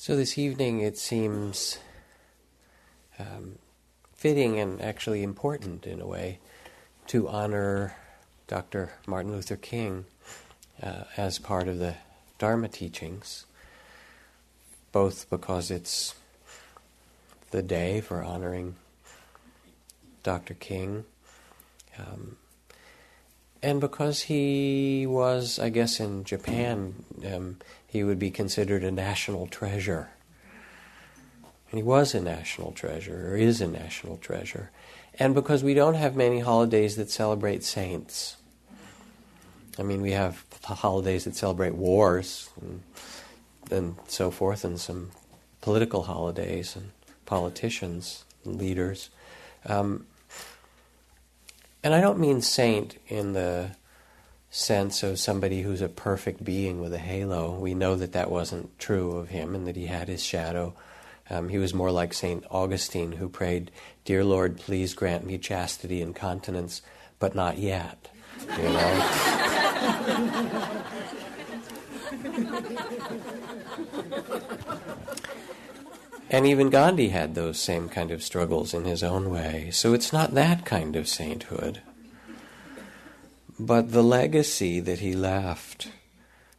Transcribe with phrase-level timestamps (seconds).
[0.00, 1.80] So this evening it seems
[3.18, 3.58] um,
[4.14, 6.38] fitting and actually important in a way
[7.08, 7.96] to honor
[8.46, 8.92] Dr.
[9.08, 10.04] Martin Luther King
[10.80, 11.96] uh, as part of the
[12.38, 13.44] Dharma teachings,
[14.92, 16.14] both because it's
[17.50, 18.76] the day for honoring
[20.22, 20.54] Dr.
[20.54, 21.06] King,
[21.98, 22.36] um,
[23.64, 26.94] and because he was, I guess, in Japan,
[27.26, 27.56] um,
[27.88, 30.10] he would be considered a national treasure.
[31.70, 34.70] And he was a national treasure, or is a national treasure.
[35.18, 38.36] And because we don't have many holidays that celebrate saints.
[39.78, 42.82] I mean, we have holidays that celebrate wars and,
[43.70, 45.10] and so forth, and some
[45.62, 46.90] political holidays and
[47.26, 49.10] politicians and leaders.
[49.64, 50.06] Um,
[51.82, 53.70] and I don't mean saint in the
[54.50, 57.58] sense of somebody who's a perfect being with a halo.
[57.58, 60.74] We know that that wasn't true of him and that he had his shadow.
[61.30, 62.44] Um, he was more like St.
[62.50, 63.70] Augustine, who prayed,
[64.04, 66.80] Dear Lord, please grant me chastity and continence,
[67.18, 68.08] but not yet.
[68.56, 69.04] You know?
[76.30, 79.70] and even Gandhi had those same kind of struggles in his own way.
[79.72, 81.82] So it's not that kind of sainthood.
[83.60, 85.90] But the legacy that he left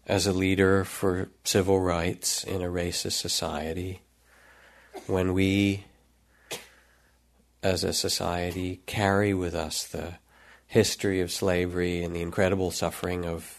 [0.06, 4.02] as a leader for civil rights in a racist society,
[5.08, 5.86] when we
[7.64, 10.16] as a society carry with us the
[10.68, 13.58] history of slavery and the incredible suffering of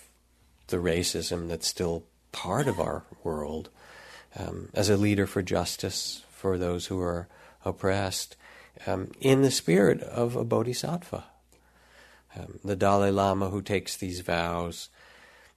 [0.67, 3.71] the racism that's still part of our world,
[4.39, 7.27] um, as a leader for justice for those who are
[7.65, 8.37] oppressed,
[8.87, 11.25] um, in the spirit of a bodhisattva
[12.37, 14.89] um, the Dalai Lama who takes these vows.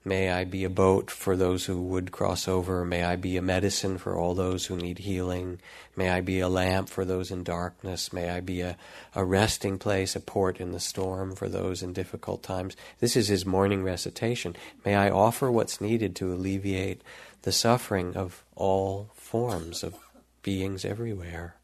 [0.05, 2.83] May I be a boat for those who would cross over.
[2.83, 5.61] May I be a medicine for all those who need healing.
[5.95, 8.11] May I be a lamp for those in darkness.
[8.11, 8.75] May I be a,
[9.15, 12.75] a resting place, a port in the storm for those in difficult times.
[12.99, 14.57] This is his morning recitation.
[14.83, 17.01] May I offer what's needed to alleviate
[17.43, 19.95] the suffering of all forms of
[20.41, 21.55] beings everywhere.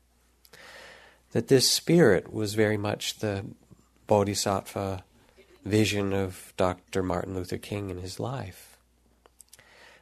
[1.33, 3.43] That this spirit was very much the
[4.07, 5.03] bodhisattva
[5.65, 7.03] vision of Dr.
[7.03, 8.77] Martin Luther King in his life.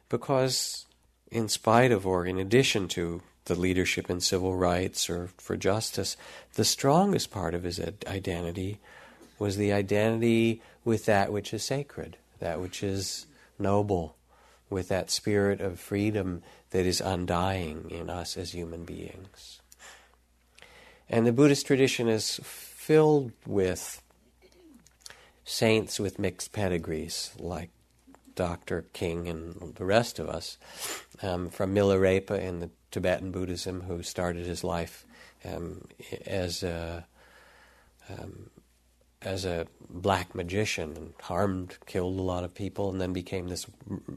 [0.08, 0.86] Because,
[1.30, 6.16] in spite of, or in addition to, the leadership in civil rights or for justice,
[6.54, 8.78] the strongest part of his identity
[9.38, 13.26] was the identity with that which is sacred, that which is
[13.58, 14.16] noble,
[14.70, 19.60] with that spirit of freedom that is undying in us as human beings.
[21.08, 24.02] And the Buddhist tradition is filled with
[25.48, 27.70] saints with mixed pedigrees, like
[28.34, 28.84] Dr.
[28.92, 30.58] King and the rest of us,
[31.22, 35.06] um, from Milarepa in the Tibetan Buddhism, who started his life
[35.44, 35.88] um,
[36.26, 37.06] as a
[38.10, 38.50] um,
[39.20, 43.66] as a black magician and harmed, killed a lot of people, and then became this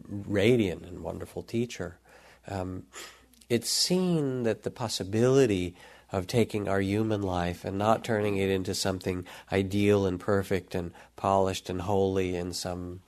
[0.08, 1.98] radiant and wonderful teacher.
[2.48, 2.84] Um,
[3.50, 5.76] it's seen that the possibility
[6.12, 10.92] of taking our human life and not turning it into something ideal and perfect and
[11.16, 13.02] polished and holy in some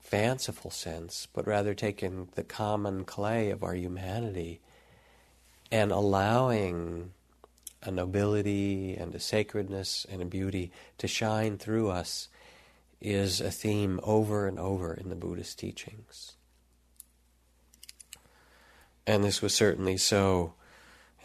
[0.00, 4.60] fanciful sense, but rather taking the common clay of our humanity
[5.70, 7.10] and allowing
[7.82, 12.28] a nobility and a sacredness and a beauty to shine through us
[13.00, 16.34] is a theme over and over in the Buddhist teachings.
[19.06, 20.54] And this was certainly so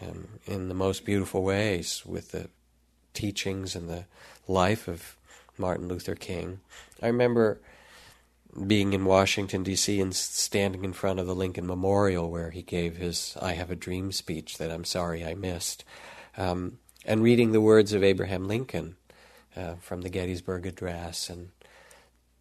[0.08, 2.48] um, in the most beautiful ways with the
[3.12, 4.04] teachings and the
[4.46, 5.16] life of
[5.56, 6.60] Martin Luther King.
[7.02, 7.60] I remember
[8.66, 12.96] being in Washington, D.C., and standing in front of the Lincoln Memorial where he gave
[12.96, 15.84] his I Have a Dream speech that I'm sorry I missed,
[16.36, 18.96] um, and reading the words of Abraham Lincoln
[19.56, 21.50] uh, from the Gettysburg Address and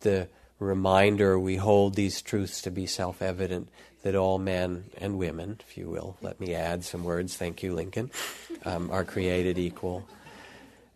[0.02, 0.28] the
[0.60, 3.70] reminder we hold these truths to be self evident
[4.04, 7.74] that all men and women, if you will, let me add some words, thank you,
[7.74, 8.12] Lincoln,
[8.66, 10.06] um, are created equal.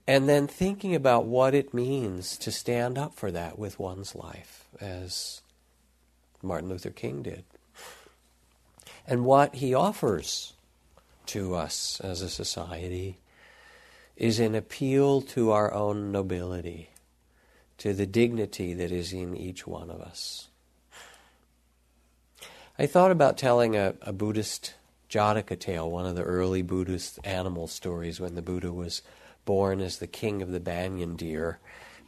[0.06, 4.66] And then thinking about what it means to stand up for that with one's life,
[4.80, 5.42] as
[6.42, 7.44] Martin Luther King did.
[9.06, 10.54] And what he offers
[11.28, 13.18] to us as a society
[14.16, 16.90] is an appeal to our own nobility,
[17.78, 20.47] to the dignity that is in each one of us.
[22.80, 24.76] I thought about telling a, a Buddhist
[25.10, 29.02] Jataka tale, one of the early Buddhist animal stories when the Buddha was
[29.46, 31.58] born as the king of the banyan deer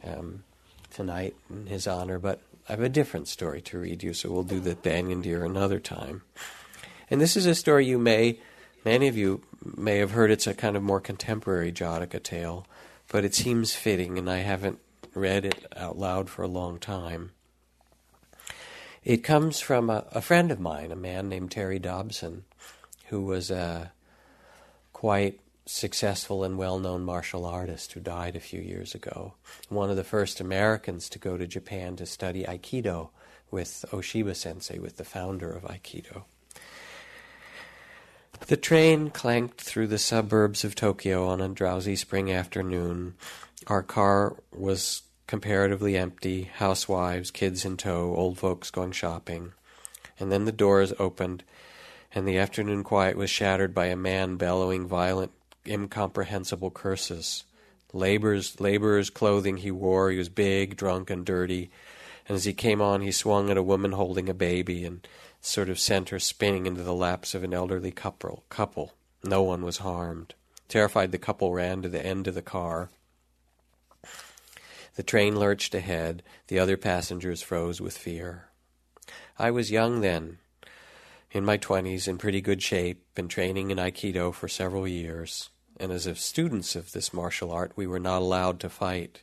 [0.04, 0.44] um,
[0.92, 4.44] tonight in his honor, but I have a different story to read you, so we'll
[4.44, 6.22] do the banyan deer another time.
[7.10, 8.38] And this is a story you may,
[8.84, 10.30] many of you may have heard.
[10.30, 12.64] It's a kind of more contemporary Jataka tale,
[13.08, 14.78] but it seems fitting, and I haven't
[15.14, 17.32] read it out loud for a long time.
[19.04, 22.44] It comes from a, a friend of mine, a man named Terry Dobson,
[23.06, 23.92] who was a
[24.92, 29.34] quite successful and well known martial artist who died a few years ago.
[29.68, 33.10] One of the first Americans to go to Japan to study Aikido
[33.50, 36.24] with Ueshiba sensei, with the founder of Aikido.
[38.46, 43.14] The train clanked through the suburbs of Tokyo on a drowsy spring afternoon.
[43.66, 49.52] Our car was comparatively empty, housewives, kids in tow, old folks going shopping.
[50.18, 51.44] And then the doors opened,
[52.12, 55.30] and the afternoon quiet was shattered by a man bellowing violent,
[55.64, 57.44] incomprehensible curses.
[57.92, 61.70] Labor's, laborer's clothing he wore, he was big, drunk, and dirty.
[62.26, 65.06] And as he came on, he swung at a woman holding a baby and
[65.40, 68.42] sort of sent her spinning into the laps of an elderly couple.
[68.48, 68.94] couple.
[69.22, 70.34] No one was harmed.
[70.66, 72.90] Terrified, the couple ran to the end of the car.
[74.96, 76.22] The train lurched ahead.
[76.48, 78.46] The other passengers froze with fear.
[79.38, 80.38] I was young then,
[81.32, 85.92] in my twenties, in pretty good shape, been training in Aikido for several years, and
[85.92, 89.22] as if students of this martial art, we were not allowed to fight.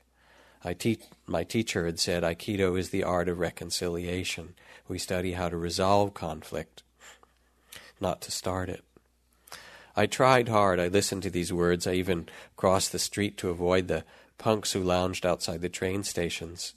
[0.80, 4.56] Te- my teacher had said Aikido is the art of reconciliation.
[4.88, 6.84] We study how to resolve conflict,
[8.02, 8.84] not to start it.
[9.96, 10.80] I tried hard.
[10.80, 11.88] I listened to these words.
[11.88, 14.04] I even crossed the street to avoid the
[14.38, 16.74] punks who lounged outside the train stations.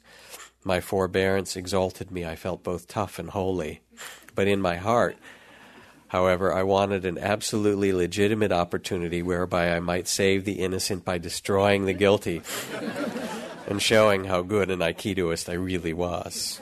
[0.65, 2.25] My forbearance exalted me.
[2.25, 3.81] I felt both tough and holy.
[4.35, 5.17] But in my heart,
[6.09, 11.85] however, I wanted an absolutely legitimate opportunity whereby I might save the innocent by destroying
[11.85, 12.43] the guilty
[13.67, 16.61] and showing how good an Aikidoist I really was.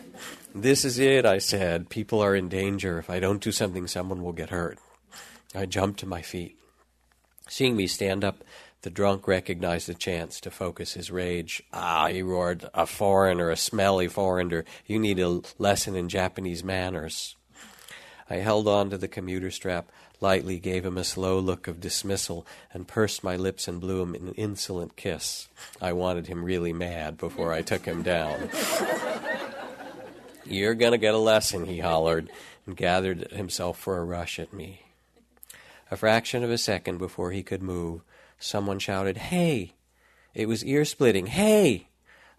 [0.54, 1.88] This is it, I said.
[1.90, 2.98] People are in danger.
[2.98, 4.78] If I don't do something, someone will get hurt.
[5.54, 6.58] I jumped to my feet.
[7.48, 8.44] Seeing me stand up,
[8.88, 11.62] the drunk recognized the chance to focus his rage.
[11.74, 14.64] Ah, he roared, a foreigner, a smelly foreigner.
[14.86, 17.36] You need a lesson in Japanese manners.
[18.30, 19.90] I held on to the commuter strap,
[20.22, 24.14] lightly gave him a slow look of dismissal, and pursed my lips and blew him
[24.14, 25.48] an insolent kiss.
[25.82, 28.48] I wanted him really mad before I took him down.
[30.46, 32.30] You're going to get a lesson, he hollered,
[32.64, 34.80] and gathered himself for a rush at me.
[35.90, 38.00] A fraction of a second before he could move,
[38.38, 39.74] someone shouted, Hey!
[40.34, 41.26] It was ear splitting.
[41.26, 41.88] Hey!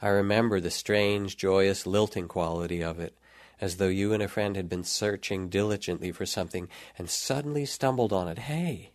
[0.02, 3.16] I remember the strange, joyous, lilting quality of it
[3.62, 8.14] as though you and a friend had been searching diligently for something and suddenly stumbled
[8.14, 8.40] on it.
[8.40, 8.92] Hey!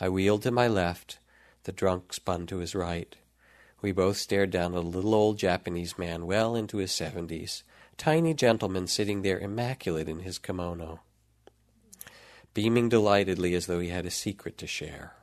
[0.00, 1.18] I wheeled to my left.
[1.64, 3.14] The drunk spun to his right.
[3.80, 7.62] We both stared down at a little old Japanese man well into his seventies,
[7.96, 11.00] tiny gentleman sitting there immaculate in his kimono,
[12.54, 15.14] beaming delightedly as though he had a secret to share.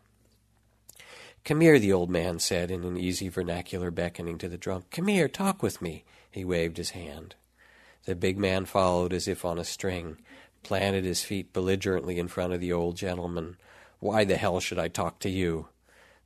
[1.45, 4.91] Come here, the old man said in an easy vernacular, beckoning to the drunk.
[4.91, 6.03] Come here, talk with me.
[6.29, 7.35] He waved his hand.
[8.05, 10.17] The big man followed as if on a string,
[10.63, 13.57] planted his feet belligerently in front of the old gentleman.
[13.99, 15.67] Why the hell should I talk to you?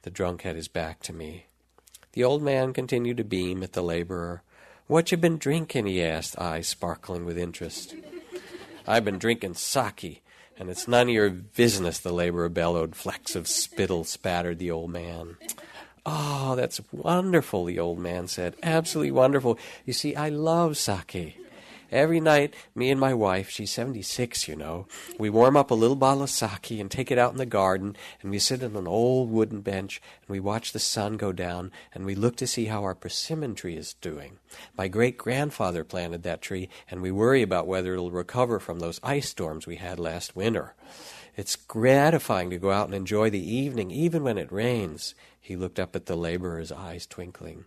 [0.04, 1.45] The drunk had his back to me.
[2.13, 4.44] The old man continued to beam at the laborer.
[4.88, 5.88] What you been drinking?
[5.88, 7.95] he asked, eyes sparkling with interest.
[8.86, 10.24] I've been drinking sake,
[10.58, 12.95] and it's none of your business, the laborer bellowed.
[12.95, 15.38] Flecks of spittle spattered the old man.
[16.06, 18.56] Oh, that's wonderful, the old man said.
[18.62, 19.57] Absolutely wonderful.
[19.86, 21.38] You see, I love sake.
[21.94, 24.88] Every night, me and my wife, she's 76, you know,
[25.19, 27.95] we warm up a little bottle of sake and take it out in the garden,
[28.19, 31.71] and we sit on an old wooden bench, and we watch the sun go down,
[31.94, 34.40] and we look to see how our persimmon tree is doing.
[34.76, 39.00] My great grandfather planted that tree, and we worry about whether it'll recover from those
[39.04, 40.73] ice storms we had last winter.
[41.38, 45.14] It's gratifying to go out and enjoy the evening, even when it rains.
[45.40, 47.66] He looked up at the laborer's eyes twinkling.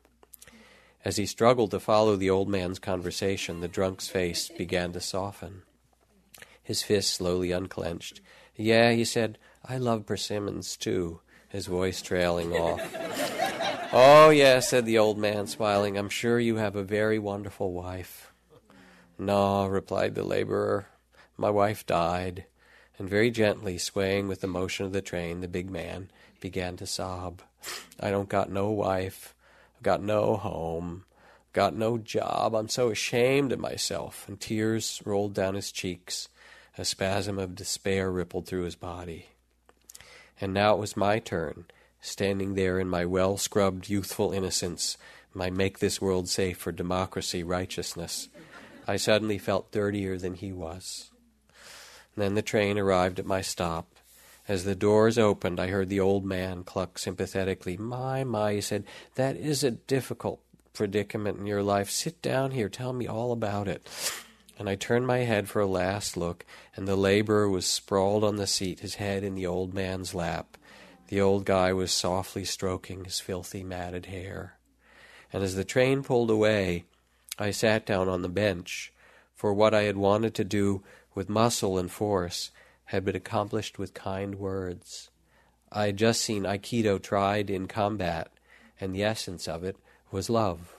[1.06, 5.62] As he struggled to follow the old man's conversation, the drunk's face began to soften.
[6.64, 8.20] His fist slowly unclenched.
[8.56, 12.80] Yeah, he said, I love persimmons too, his voice trailing off.
[13.92, 15.96] oh, yes, said the old man, smiling.
[15.96, 18.32] I'm sure you have a very wonderful wife.
[19.16, 20.88] No, replied the laborer.
[21.36, 22.46] My wife died.
[22.98, 26.10] And very gently, swaying with the motion of the train, the big man
[26.40, 27.42] began to sob.
[28.00, 29.36] I don't got no wife.
[29.87, 31.05] Got no home,
[31.52, 32.57] got no job.
[32.57, 34.26] I'm so ashamed of myself.
[34.26, 36.28] And tears rolled down his cheeks.
[36.76, 39.26] A spasm of despair rippled through his body.
[40.40, 41.66] And now it was my turn,
[42.00, 44.99] standing there in my well scrubbed youthful innocence,
[45.33, 48.26] my make this world safe for democracy righteousness.
[48.88, 51.12] I suddenly felt dirtier than he was.
[52.16, 53.87] And then the train arrived at my stop.
[54.49, 57.76] As the doors opened, I heard the old man cluck sympathetically.
[57.76, 58.85] My, my, he said,
[59.17, 60.41] that is a difficult
[60.73, 61.91] predicament in your life.
[61.91, 63.88] Sit down here, tell me all about it.
[64.59, 66.45] And I turned my head for a last look,
[66.76, 70.57] and the laborer was sprawled on the seat, his head in the old man's lap.
[71.09, 74.55] The old guy was softly stroking his filthy, matted hair.
[75.33, 76.85] And as the train pulled away,
[77.38, 78.93] I sat down on the bench,
[79.35, 80.83] for what I had wanted to do
[81.15, 82.50] with muscle and force
[82.87, 85.11] had been accomplished with kind words.
[85.73, 88.31] I had just seen Aikido tried in combat,
[88.81, 89.76] and the essence of it
[90.11, 90.75] was love.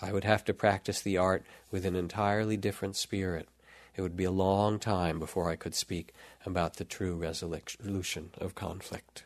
[0.00, 3.48] I would have to practice the art with an entirely different spirit.
[3.94, 6.12] It would be a long time before I could speak
[6.44, 9.24] about the true resolution of conflict.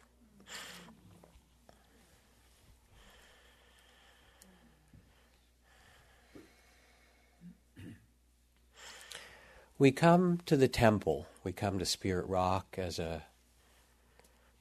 [9.79, 13.25] We come to the temple, we come to Spirit Rock as a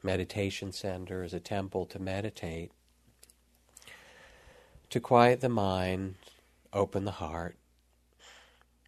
[0.03, 2.73] meditation center, as a temple to meditate,
[4.89, 6.15] to quiet the mind,
[6.73, 7.55] open the heart,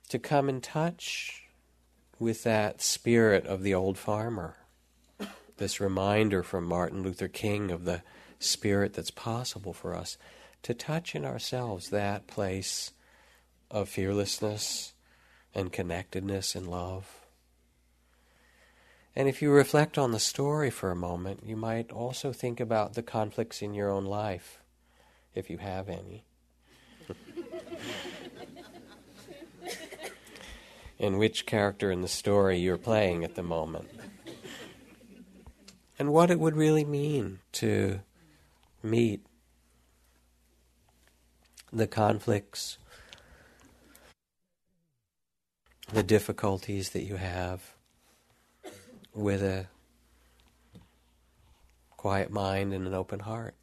[0.10, 1.44] to come in touch
[2.20, 4.58] with that spirit of the old farmer.
[5.56, 8.02] This reminder from Martin Luther King of the
[8.38, 10.18] spirit that's possible for us
[10.64, 12.92] to touch in ourselves that place
[13.72, 14.92] of fearlessness
[15.54, 17.26] and connectedness and love.
[19.16, 22.94] And if you reflect on the story for a moment, you might also think about
[22.94, 24.60] the conflicts in your own life,
[25.34, 26.24] if you have any.
[31.00, 33.90] in which character in the story you're playing at the moment.
[36.00, 38.02] And what it would really mean to
[38.84, 39.26] meet
[41.74, 42.78] the conflicts
[45.92, 47.74] the difficulties that you have
[49.14, 49.68] with a
[51.96, 53.56] quiet mind and an open heart.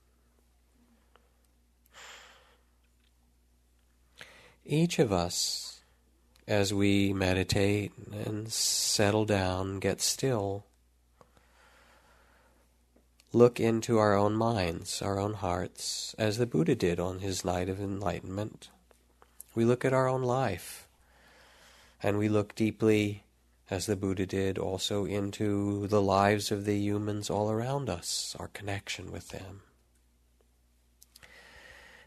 [4.64, 5.80] Each of us,
[6.48, 10.64] as we meditate and settle down, get still,
[13.34, 17.68] look into our own minds, our own hearts, as the Buddha did on his night
[17.68, 18.70] of enlightenment.
[19.54, 20.83] We look at our own life
[22.04, 23.24] and we look deeply,
[23.70, 28.48] as the Buddha did, also into the lives of the humans all around us, our
[28.48, 29.62] connection with them.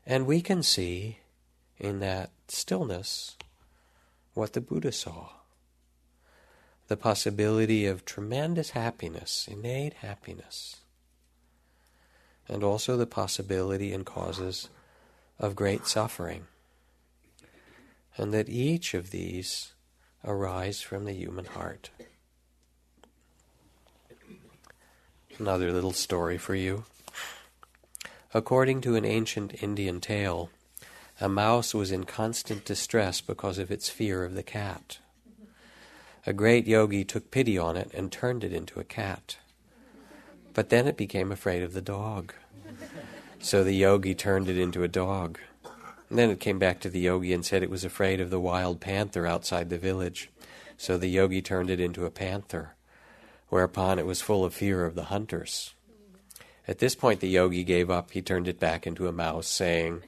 [0.05, 1.17] And we can see
[1.79, 3.37] in that stillness
[4.35, 5.29] what the Buddha saw
[6.89, 10.77] the possibility of tremendous happiness, innate happiness,
[12.47, 14.69] and also the possibility and causes
[15.39, 16.45] of great suffering.
[18.15, 19.73] And that each of these
[20.23, 21.89] arise from the human heart.
[25.39, 26.85] Another little story for you.
[28.33, 30.49] According to an ancient Indian tale,
[31.21, 34.99] a mouse was in constant distress because of its fear of the cat.
[36.25, 39.37] A great yogi took pity on it and turned it into a cat.
[40.53, 42.33] But then it became afraid of the dog.
[43.39, 45.39] So the yogi turned it into a dog.
[46.09, 48.39] And then it came back to the yogi and said it was afraid of the
[48.39, 50.29] wild panther outside the village.
[50.77, 52.75] So the yogi turned it into a panther,
[53.49, 55.73] whereupon it was full of fear of the hunters.
[56.67, 58.11] At this point, the yogi gave up.
[58.11, 60.03] He turned it back into a mouse, saying,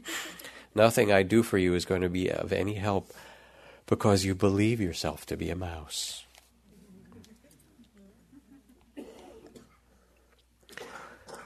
[0.75, 3.11] Nothing I do for you is going to be of any help
[3.87, 6.25] because you believe yourself to be a mouse.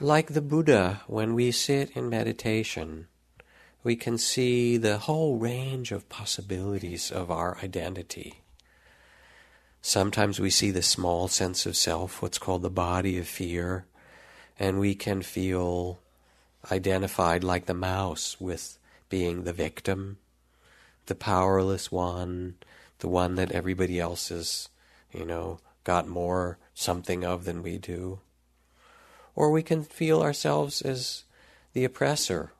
[0.00, 3.06] Like the Buddha, when we sit in meditation,
[3.84, 8.40] we can see the whole range of possibilities of our identity.
[9.82, 13.84] Sometimes we see the small sense of self, what's called the body of fear,
[14.58, 16.00] and we can feel
[16.72, 18.78] identified like the mouse with
[19.10, 20.16] being the victim,
[21.04, 22.54] the powerless one,
[23.00, 24.70] the one that everybody else has,
[25.12, 28.18] you know, got more something of than we do.
[29.34, 31.24] Or we can feel ourselves as
[31.74, 32.53] the oppressor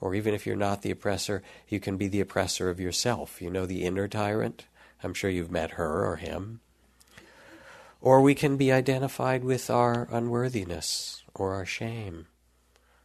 [0.00, 3.42] or even if you're not the oppressor, you can be the oppressor of yourself.
[3.42, 4.66] You know the inner tyrant?
[5.02, 6.60] I'm sure you've met her or him.
[8.00, 12.26] Or we can be identified with our unworthiness or our shame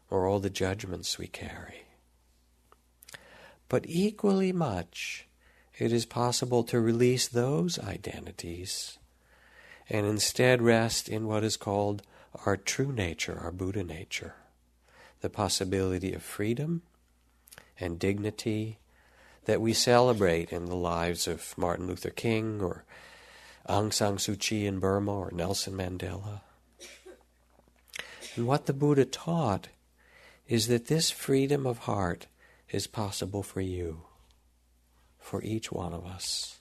[0.10, 1.86] or all the judgments we carry.
[3.70, 5.28] But equally much,
[5.80, 9.00] it is possible to release those identities
[9.90, 12.04] and instead rest in what is called
[12.46, 14.36] our true nature, our Buddha nature
[15.24, 16.82] the possibility of freedom
[17.80, 18.78] and dignity
[19.46, 22.84] that we celebrate in the lives of Martin Luther King or
[23.70, 26.42] Aung San Suu Kyi in Burma or Nelson Mandela.
[28.36, 29.70] And what the Buddha taught
[30.46, 32.28] is that this freedom of heart
[32.70, 34.02] is possible for you,
[35.20, 36.60] for each one of us.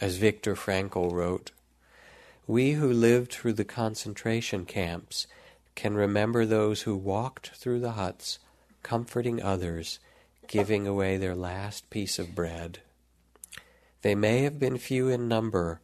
[0.00, 1.52] As Viktor Frankl wrote,
[2.48, 5.28] we who lived through the concentration camps
[5.76, 8.40] can remember those who walked through the huts,
[8.82, 10.00] comforting others,
[10.48, 12.80] giving away their last piece of bread.
[14.02, 15.80] They may have been few in number,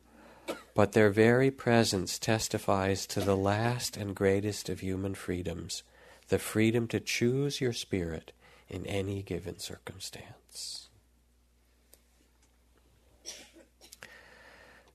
[0.74, 5.84] but their very presence testifies to the last and greatest of human freedoms
[6.28, 8.32] the freedom to choose your spirit
[8.68, 10.88] in any given circumstance.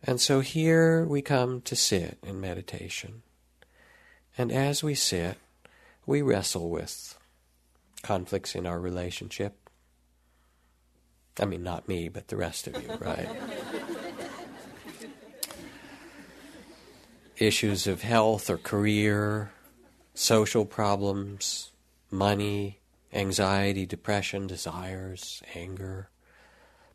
[0.03, 3.21] And so here we come to sit in meditation.
[4.37, 5.37] And as we sit,
[6.05, 7.17] we wrestle with
[8.03, 9.55] conflicts in our relationship.
[11.39, 13.29] I mean, not me, but the rest of you, right?
[17.37, 19.51] Issues of health or career,
[20.13, 21.71] social problems,
[22.09, 22.79] money,
[23.13, 26.09] anxiety, depression, desires, anger,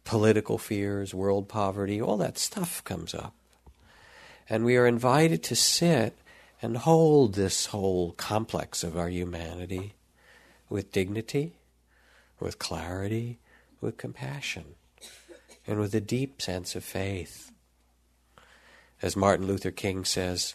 [0.05, 3.35] political fears, world poverty, all that stuff comes up.
[4.49, 6.17] And we are invited to sit
[6.63, 9.95] and hold this whole complex of our humanity
[10.71, 11.57] with dignity,
[12.39, 13.41] with clarity,
[13.81, 14.65] with compassion,
[15.67, 17.51] and with a deep sense of faith.
[19.03, 20.55] As Martin Luther King says,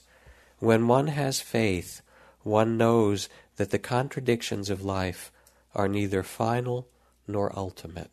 [0.59, 2.01] when one has faith,
[2.41, 5.31] one knows that the contradictions of life
[5.75, 6.87] are neither final
[7.27, 8.09] nor ultimate.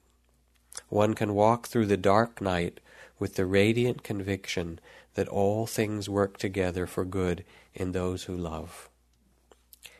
[0.88, 2.80] One can walk through the dark night
[3.18, 4.80] with the radiant conviction
[5.14, 8.88] that all things work together for good in those who love.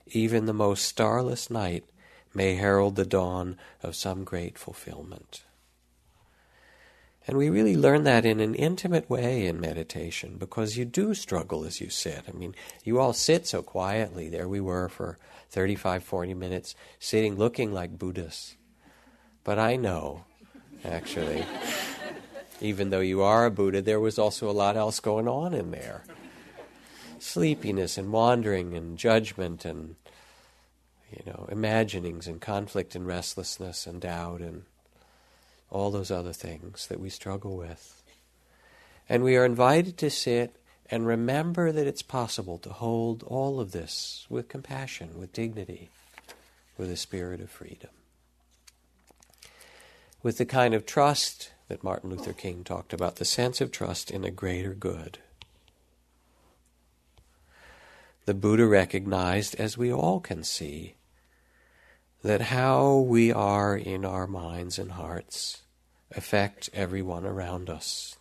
[0.07, 1.85] Even the most starless night
[2.35, 5.45] may herald the dawn of some great fulfillment.
[7.27, 11.65] And we really learn that in an intimate way in meditation because you do struggle
[11.65, 12.23] as you sit.
[12.29, 14.29] I mean, you all sit so quietly.
[14.29, 18.57] There we were for 35, 40 minutes, sitting looking like Buddhists.
[19.43, 20.25] But I know
[20.85, 21.45] actually.
[22.61, 25.71] Even though you are a Buddha, there was also a lot else going on in
[25.71, 26.05] there.
[27.19, 29.97] Sleepiness and wandering and judgment and
[31.11, 34.65] you know imaginings and conflict and restlessness and doubt and
[35.71, 38.03] all those other things that we struggle with.
[39.09, 40.57] And we are invited to sit
[40.91, 45.91] and remember that it's possible to hold all of this with compassion with dignity
[46.77, 47.91] with a spirit of freedom.
[50.23, 54.11] With the kind of trust that Martin Luther King talked about, the sense of trust
[54.11, 55.19] in a greater good.
[58.27, 60.95] The Buddha recognized, as we all can see,
[62.23, 65.63] that how we are in our minds and hearts
[66.17, 68.17] affect everyone around us.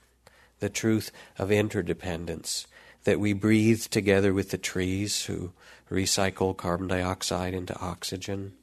[0.60, 2.68] The truth of interdependence,
[3.06, 5.52] that we breathe together with the trees who
[5.90, 8.54] recycle carbon dioxide into oxygen,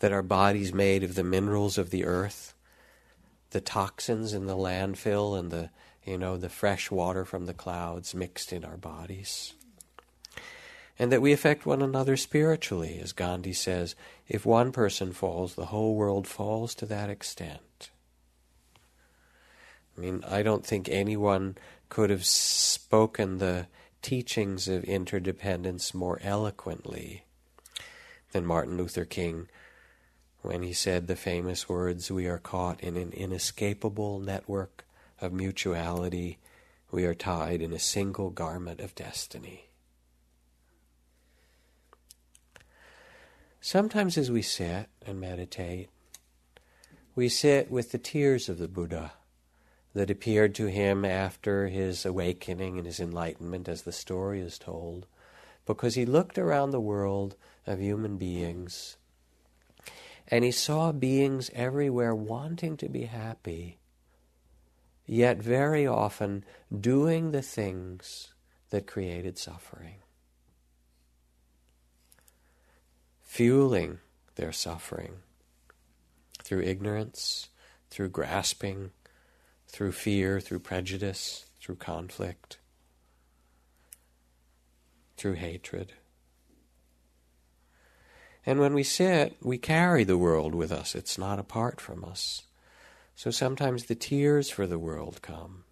[0.00, 2.54] that our bodies made of the minerals of the earth,
[3.56, 5.70] the toxins in the landfill and the
[6.04, 9.54] you know the fresh water from the clouds mixed in our bodies.
[10.98, 13.96] And that we affect one another spiritually, as Gandhi says,
[14.28, 17.88] if one person falls, the whole world falls to that extent.
[19.96, 21.56] I mean, I don't think anyone
[21.88, 23.68] could have spoken the
[24.02, 27.24] teachings of interdependence more eloquently
[28.32, 29.48] than Martin Luther King
[30.46, 34.86] when he said the famous words, We are caught in an inescapable network
[35.20, 36.38] of mutuality,
[36.92, 39.70] we are tied in a single garment of destiny.
[43.60, 45.88] Sometimes as we sit and meditate,
[47.16, 49.14] we sit with the tears of the Buddha
[49.94, 55.06] that appeared to him after his awakening and his enlightenment, as the story is told,
[55.64, 57.34] because he looked around the world
[57.66, 58.96] of human beings
[60.28, 63.78] and he saw beings everywhere wanting to be happy,
[65.06, 66.44] yet very often
[66.80, 68.32] doing the things
[68.70, 69.96] that created suffering,
[73.22, 73.98] fueling
[74.34, 75.16] their suffering
[76.42, 77.48] through ignorance,
[77.90, 78.90] through grasping,
[79.68, 82.58] through fear, through prejudice, through conflict,
[85.16, 85.92] through hatred.
[88.46, 90.94] And when we sit, we carry the world with us.
[90.94, 92.42] It's not apart from us.
[93.16, 95.64] So sometimes the tears for the world come.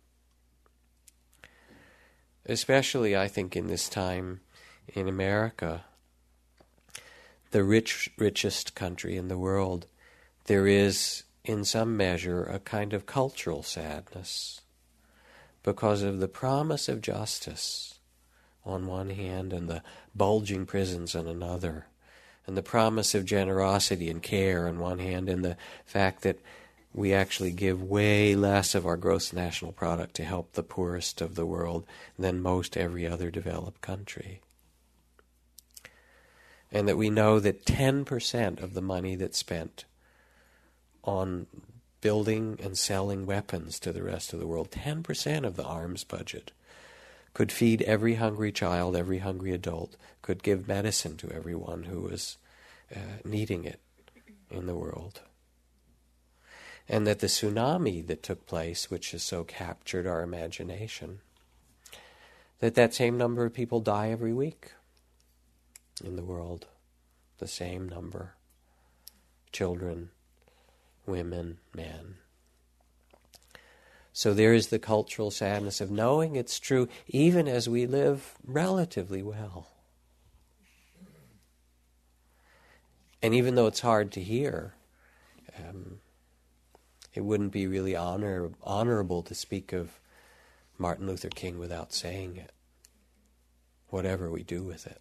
[2.44, 4.40] Especially, I think, in this time
[4.88, 5.84] in America,
[7.52, 9.86] the rich, richest country in the world,
[10.46, 14.60] there is, in some measure, a kind of cultural sadness
[15.62, 17.98] because of the promise of justice
[18.64, 19.82] on one hand and the
[20.14, 21.86] bulging prisons on another,
[22.46, 26.38] and the promise of generosity and care on one hand, and the fact that
[26.92, 31.34] we actually give way less of our gross national product to help the poorest of
[31.34, 31.84] the world
[32.18, 34.40] than most every other developed country.
[36.70, 39.84] And that we know that 10% of the money that's spent
[41.02, 41.46] on
[42.00, 46.52] building and selling weapons to the rest of the world, 10% of the arms budget,
[47.34, 52.38] could feed every hungry child, every hungry adult, could give medicine to everyone who was
[52.94, 53.80] uh, needing it
[54.50, 55.20] in the world.
[56.88, 61.20] And that the tsunami that took place, which has so captured our imagination,
[62.60, 64.72] that that same number of people die every week
[66.02, 66.66] in the world.
[67.38, 68.34] The same number.
[69.50, 70.10] Children,
[71.04, 72.16] women, men.
[74.16, 79.24] So there is the cultural sadness of knowing it's true even as we live relatively
[79.24, 79.66] well.
[83.20, 84.74] And even though it's hard to hear,
[85.58, 85.98] um,
[87.12, 89.98] it wouldn't be really honor, honorable to speak of
[90.78, 92.52] Martin Luther King without saying it,
[93.88, 95.00] whatever we do with it.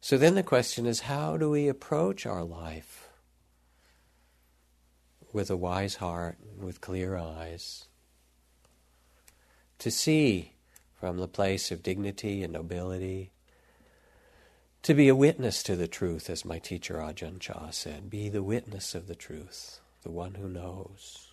[0.00, 3.03] So then the question is how do we approach our life?
[5.34, 7.86] With a wise heart, with clear eyes,
[9.80, 10.52] to see
[11.00, 13.32] from the place of dignity and nobility,
[14.82, 18.44] to be a witness to the truth, as my teacher Ajahn Chah said, be the
[18.44, 21.32] witness of the truth, the one who knows.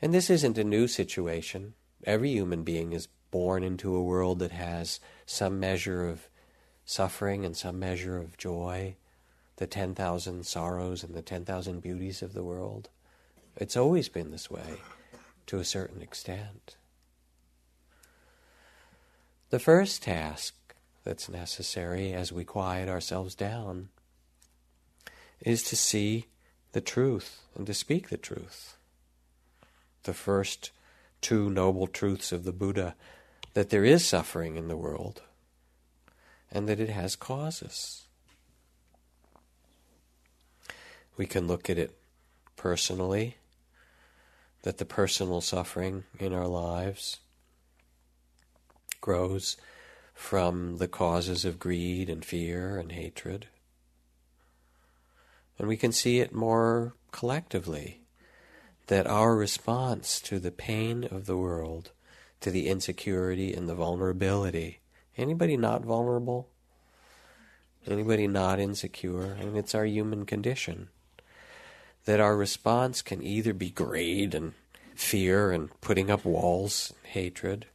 [0.00, 1.74] And this isn't a new situation.
[2.04, 6.28] Every human being is born into a world that has some measure of
[6.84, 8.94] suffering and some measure of joy
[9.56, 12.88] the 10,000 sorrows and the 10,000 beauties of the world.
[13.56, 14.80] It's always been this way
[15.46, 16.76] to a certain extent.
[19.50, 20.54] The first task
[21.04, 23.88] that's necessary as we quiet ourselves down
[25.40, 26.26] is to see
[26.72, 28.76] the truth and to speak the truth.
[30.04, 30.70] The first
[31.20, 32.94] two noble truths of the Buddha
[33.54, 35.22] that there is suffering in the world
[36.50, 38.04] and that it has causes.
[41.16, 41.96] We can look at it
[42.56, 43.36] personally,
[44.62, 47.18] that the personal suffering in our lives
[49.00, 49.56] grows
[50.14, 53.46] from the causes of greed and fear and hatred.
[55.58, 58.00] And we can see it more collectively
[58.86, 61.90] that our response to the pain of the world,
[62.40, 64.80] to the insecurity and the vulnerability,
[65.16, 66.48] anybody not vulnerable?
[67.86, 69.36] Anybody not insecure?
[69.40, 70.88] I mean, it's our human condition
[72.04, 74.54] that our response can either be greed and
[74.94, 77.66] fear and putting up walls, and hatred,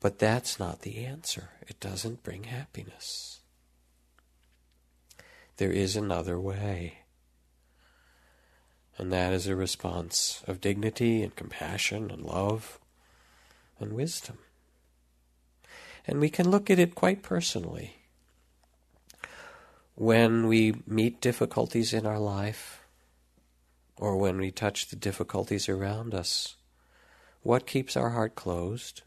[0.00, 1.50] but that's not the answer.
[1.66, 3.40] It doesn't bring happiness.
[5.56, 6.98] There is another way.
[8.98, 12.78] And that is a response of dignity and compassion and love
[13.78, 14.38] and wisdom.
[16.06, 17.96] And we can look at it quite personally.
[19.94, 22.85] When we meet difficulties in our life,
[23.98, 26.56] or when we touch the difficulties around us,
[27.42, 29.02] what keeps our heart closed,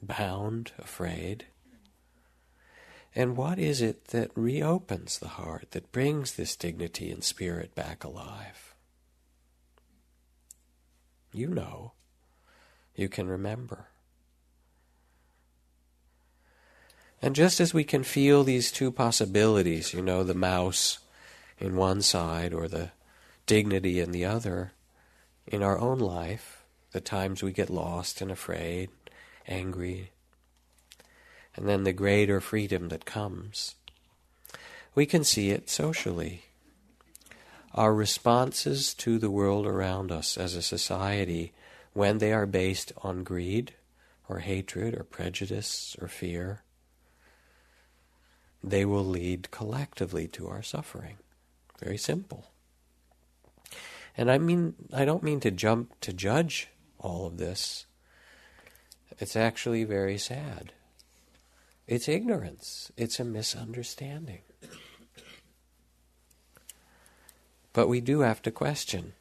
[0.00, 1.46] bound, afraid?
[3.14, 8.04] And what is it that reopens the heart, that brings this dignity and spirit back
[8.04, 8.74] alive?
[11.32, 11.92] You know.
[12.94, 13.88] You can remember.
[17.20, 20.98] And just as we can feel these two possibilities, you know, the mouse
[21.58, 22.90] in one side or the
[23.46, 24.72] dignity in the other
[25.46, 28.90] in our own life, the times we get lost and afraid,
[29.46, 30.10] angry,
[31.54, 33.76] and then the greater freedom that comes.
[34.94, 36.42] We can see it socially.
[37.74, 41.52] Our responses to the world around us as a society,
[41.92, 43.74] when they are based on greed
[44.28, 46.62] or hatred or prejudice or fear,
[48.62, 51.16] they will lead collectively to our suffering.
[51.78, 52.46] Very simple.
[54.16, 57.86] And I mean, I don't mean to jump to judge all of this.
[59.18, 60.72] It's actually very sad.
[61.86, 64.40] It's ignorance, it's a misunderstanding.
[67.72, 69.12] But we do have to question.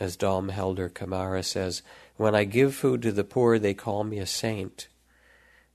[0.00, 1.82] As Dom Helder Camara says,
[2.16, 4.88] when I give food to the poor, they call me a saint.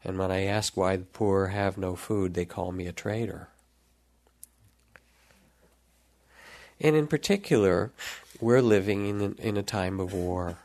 [0.04, 3.50] And when I ask why the poor have no food, they call me a traitor.
[6.80, 7.92] And in particular,
[8.40, 10.58] we're living in, in a time of war.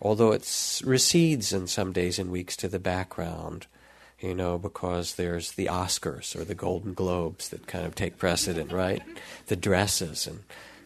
[0.00, 3.66] Although it recedes in some days and weeks to the background,
[4.20, 8.72] you know, because there's the Oscars or the Golden Globes that kind of take precedent,
[8.72, 9.02] right?
[9.46, 10.40] The dresses and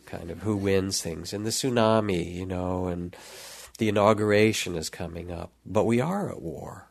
[0.07, 3.17] kind of who wins things, and the tsunami, you know, and
[3.79, 5.51] the inauguration is coming up.
[5.65, 6.89] But we are at war.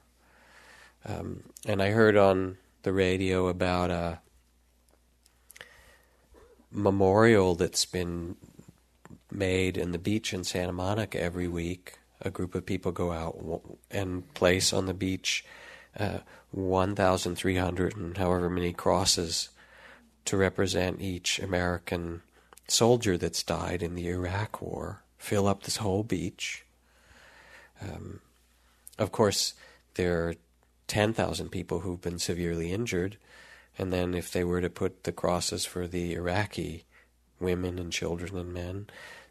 [1.05, 4.19] Um, and I heard on the radio about a
[6.71, 8.36] memorial that's been
[9.31, 11.97] made in the beach in Santa Monica every week.
[12.21, 15.43] A group of people go out and place on the beach
[15.99, 16.19] uh,
[16.51, 19.49] 1,300 and however many crosses
[20.25, 22.21] to represent each American
[22.67, 25.01] soldier that's died in the Iraq War.
[25.17, 26.65] Fill up this whole beach.
[27.81, 28.21] Um,
[28.97, 29.53] of course,
[29.95, 30.36] there are
[30.88, 33.17] 10,000 people who've been severely injured,
[33.77, 36.86] and then if they were to put the crosses for the Iraqi
[37.39, 38.88] women and children and men,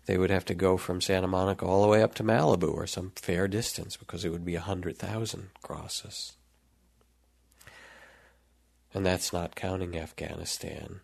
[0.06, 2.86] they would have to go from Santa Monica all the way up to Malibu or
[2.86, 6.32] some fair distance because it would be 100,000 crosses.
[8.92, 11.00] And that's not counting Afghanistan,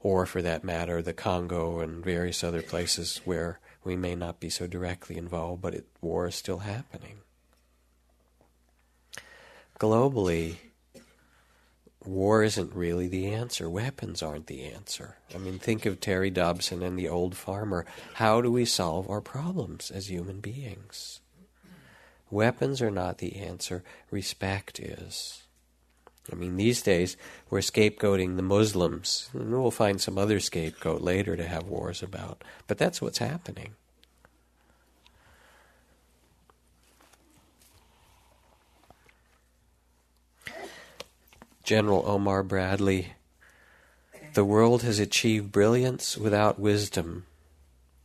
[0.00, 4.50] or for that matter, the Congo and various other places where we may not be
[4.50, 7.20] so directly involved, but it, war is still happening.
[9.78, 10.56] Globally,
[12.04, 13.68] war isn't really the answer.
[13.68, 15.16] Weapons aren't the answer.
[15.34, 17.84] I mean, think of Terry Dobson and the old farmer.
[18.14, 21.20] How do we solve our problems as human beings?
[22.30, 25.42] Weapons are not the answer, respect is.
[26.32, 27.16] I mean, these days
[27.48, 32.44] we're scapegoating the Muslims, and we'll find some other scapegoat later to have wars about.
[32.68, 33.74] But that's what's happening.
[41.70, 43.12] General Omar Bradley
[44.34, 47.26] The world has achieved brilliance without wisdom,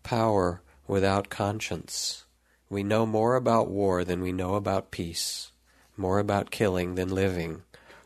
[0.04, 2.26] power without conscience.
[2.70, 5.52] We know more about war than we know about peace,
[5.98, 7.64] more about killing than living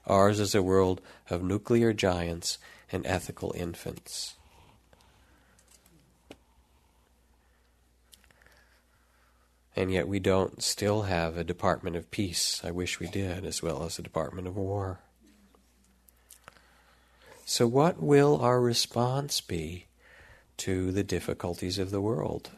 [0.08, 2.58] Ours is a world of nuclear giants
[2.89, 4.36] and ethical infants.
[9.76, 12.62] And yet we don't still have a Department of Peace.
[12.63, 15.02] I wish we did, as well as a Department of War.
[17.52, 19.88] So, what will our response be
[20.58, 22.52] to the difficulties of the world?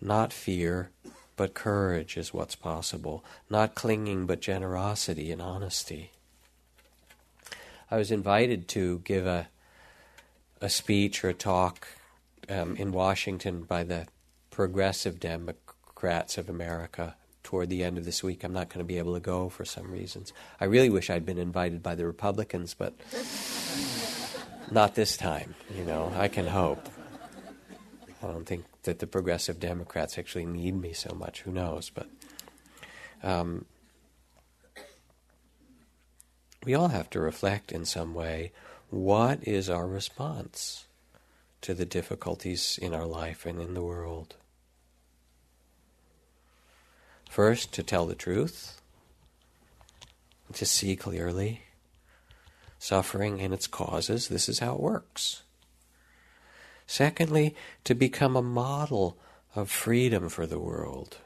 [0.00, 0.90] Not fear,
[1.34, 6.12] but courage is what's possible, not clinging, but generosity and honesty.
[7.90, 9.48] I was invited to give a,
[10.60, 11.88] a speech or a talk
[12.48, 14.06] um, in Washington by the
[14.52, 17.16] Progressive Democrats of America
[17.48, 18.44] toward the end of this week.
[18.44, 20.34] I'm not going to be able to go for some reasons.
[20.60, 22.92] I really wish I'd been invited by the Republicans, but
[24.70, 25.54] not this time.
[25.74, 26.86] You know, I can hope.
[28.22, 31.40] I don't think that the progressive Democrats actually need me so much.
[31.40, 31.88] Who knows?
[31.88, 32.10] But
[33.22, 33.64] um,
[36.66, 38.52] we all have to reflect in some way
[38.90, 40.84] what is our response
[41.62, 44.34] to the difficulties in our life and in the world.
[47.28, 48.80] First, to tell the truth,
[50.52, 51.62] to see clearly
[52.78, 54.28] suffering and its causes.
[54.28, 55.42] This is how it works.
[56.86, 59.18] Secondly, to become a model
[59.54, 61.18] of freedom for the world.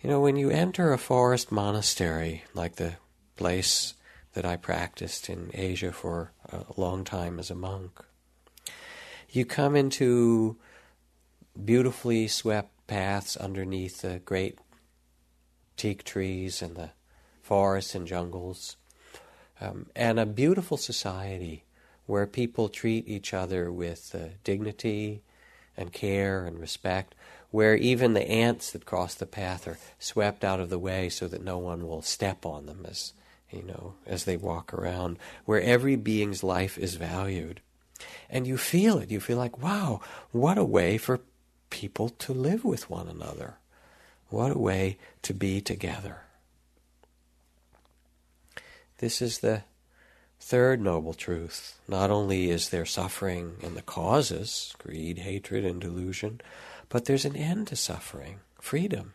[0.00, 2.94] You know, when you enter a forest monastery, like the
[3.36, 3.94] place
[4.34, 8.00] that I practiced in Asia for a long time as a monk,
[9.30, 10.56] you come into
[11.64, 14.58] beautifully swept paths underneath the great
[15.76, 16.90] teak trees and the
[17.42, 18.76] forests and jungles,
[19.60, 21.64] um, and a beautiful society
[22.06, 25.22] where people treat each other with uh, dignity
[25.76, 27.14] and care and respect,
[27.50, 31.28] where even the ants that cross the path are swept out of the way so
[31.28, 33.12] that no one will step on them as
[33.50, 37.60] you know as they walk around, where every being's life is valued.
[38.28, 39.10] And you feel it.
[39.10, 40.00] You feel like, wow,
[40.32, 41.20] what a way for
[41.72, 43.54] people to live with one another.
[44.28, 46.18] What a way to be together.
[48.98, 49.64] This is the
[50.44, 56.40] Third noble truth not only is there suffering and the causes, greed, hatred, and delusion,
[56.88, 59.14] but there's an end to suffering, freedom.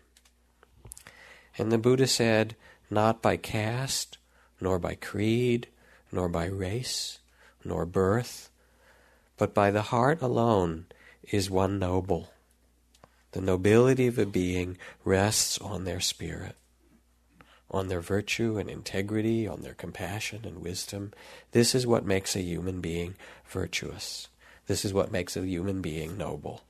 [1.58, 2.56] And the Buddha said,
[2.90, 4.18] not by caste,
[4.62, 5.68] nor by creed,
[6.14, 7.20] nor by race,
[7.64, 8.50] nor birth,
[9.36, 10.86] but by the heart alone
[11.24, 12.32] is one noble.
[13.38, 16.56] The nobility of a being rests on their spirit
[17.70, 21.14] on their virtue and integrity, on their compassion and wisdom.
[21.52, 23.14] This is what makes a human being
[23.48, 24.28] virtuous.
[24.66, 26.64] This is what makes a human being noble.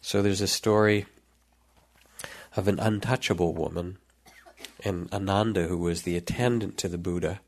[0.00, 1.06] So there's a story
[2.56, 3.98] of an untouchable woman,
[4.82, 7.38] and Ananda, who was the attendant to the Buddha,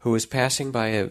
[0.00, 1.10] who was passing by a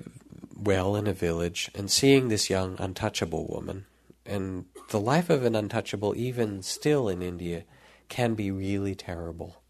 [0.53, 3.85] well in a village and seeing this young untouchable woman.
[4.27, 7.63] And the life of an untouchable, even still in India,
[8.09, 9.61] can be really terrible.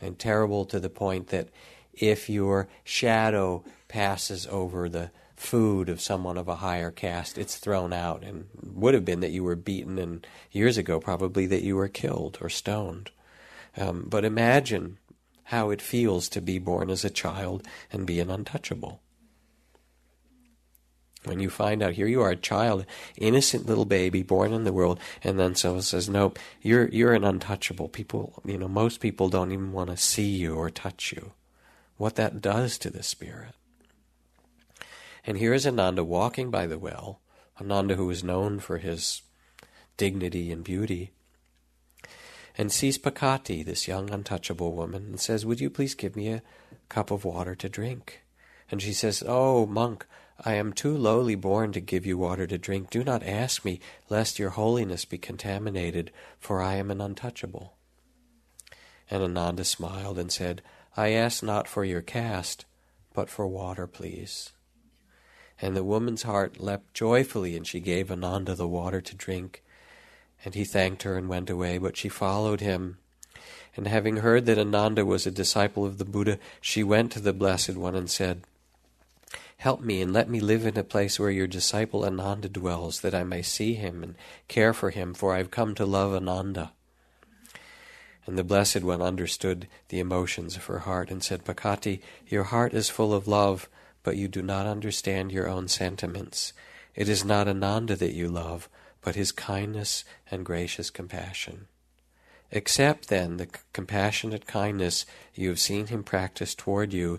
[0.00, 1.48] And terrible to the point that
[1.94, 7.92] if your shadow passes over the food of someone of a higher caste, it's thrown
[7.92, 11.76] out, and would have been that you were beaten, and years ago probably that you
[11.76, 13.10] were killed or stoned.
[13.76, 14.98] Um, but imagine
[15.44, 19.00] how it feels to be born as a child and be an untouchable.
[21.24, 22.84] When you find out here you are a child,
[23.16, 27.24] innocent little baby born in the world, and then someone says, "Nope, you're you're an
[27.24, 31.32] untouchable." People, you know, most people don't even want to see you or touch you.
[31.96, 33.54] What that does to the spirit.
[35.26, 37.20] And here is Ananda walking by the well,
[37.60, 39.22] Ananda who was known for his
[39.96, 41.12] dignity and beauty,
[42.56, 46.42] and sees Pakati, this young untouchable woman, and says, Would you please give me a
[46.88, 48.22] cup of water to drink?
[48.70, 50.06] And she says, Oh, monk,
[50.42, 52.90] I am too lowly born to give you water to drink.
[52.90, 57.74] Do not ask me, lest your holiness be contaminated, for I am an untouchable.
[59.10, 60.62] And Ananda smiled and said,
[60.96, 62.64] I ask not for your caste,
[63.12, 64.50] but for water, please.
[65.60, 69.62] And the woman's heart leapt joyfully, and she gave Ananda the water to drink.
[70.44, 72.98] And he thanked her and went away, but she followed him.
[73.76, 77.32] And having heard that Ananda was a disciple of the Buddha, she went to the
[77.32, 78.42] Blessed One and said,
[79.64, 83.14] Help me and let me live in a place where your disciple Ananda dwells, that
[83.14, 84.14] I may see him and
[84.46, 86.74] care for him, for I have come to love Ananda.
[88.26, 92.74] And the Blessed One understood the emotions of her heart and said, Pakati, your heart
[92.74, 93.70] is full of love,
[94.02, 96.52] but you do not understand your own sentiments.
[96.94, 98.68] It is not Ananda that you love,
[99.00, 101.68] but his kindness and gracious compassion.
[102.52, 107.18] Accept then the compassionate kindness you have seen him practice toward you,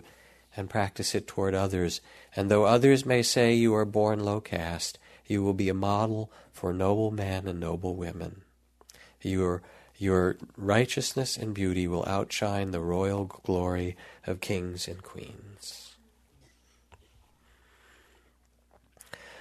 [0.56, 2.00] and practice it toward others.
[2.34, 6.30] And though others may say you are born low caste, you will be a model
[6.52, 8.42] for noble men and noble women.
[9.22, 9.62] Your,
[9.96, 15.94] your righteousness and beauty will outshine the royal glory of kings and queens.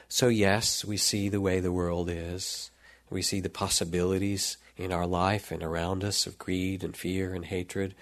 [0.07, 2.71] So, yes, we see the way the world is.
[3.09, 7.45] We see the possibilities in our life and around us of greed and fear and
[7.45, 7.95] hatred,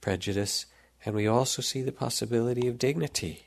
[0.00, 0.66] prejudice,
[1.06, 3.44] and we also see the possibility of dignity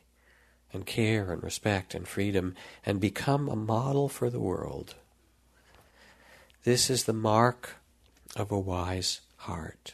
[0.72, 4.96] and care and respect and freedom and become a model for the world.
[6.64, 7.76] This is the mark
[8.36, 9.94] of a wise heart.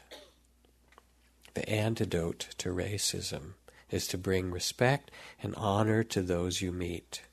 [1.56, 3.54] The antidote to racism
[3.90, 5.10] is to bring respect
[5.42, 7.24] and honor to those you meet.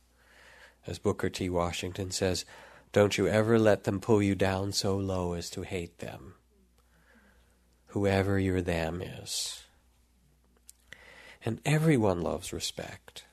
[0.87, 1.51] As Booker T.
[1.51, 2.45] Washington says,
[2.93, 6.35] don't you ever let them pull you down so low as to hate them,
[7.89, 9.62] whoever your them is.
[11.45, 13.25] And everyone loves respect.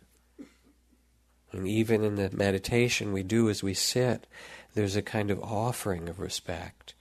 [1.52, 4.28] And even in the meditation we do as we sit,
[4.74, 6.94] there's a kind of offering of respect.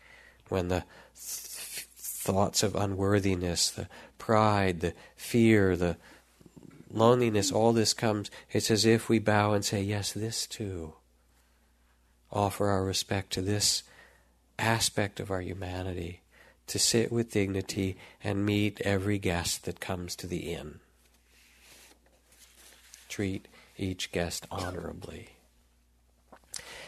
[0.49, 5.97] When the th- thoughts of unworthiness, the pride, the fear, the
[6.91, 10.95] loneliness, all this comes, it's as if we bow and say, Yes, this too.
[12.31, 13.83] Offer our respect to this
[14.59, 16.21] aspect of our humanity,
[16.67, 20.81] to sit with dignity and meet every guest that comes to the inn.
[23.09, 25.31] Treat each guest honorably.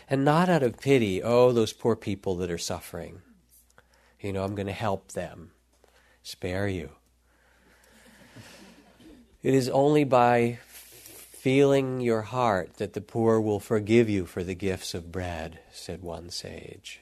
[0.08, 3.22] And not out of pity, oh, those poor people that are suffering.
[4.20, 5.52] You know, I'm going to help them.
[6.22, 6.90] Spare you.
[9.42, 14.54] It is only by feeling your heart that the poor will forgive you for the
[14.54, 17.00] gifts of bread, said one sage.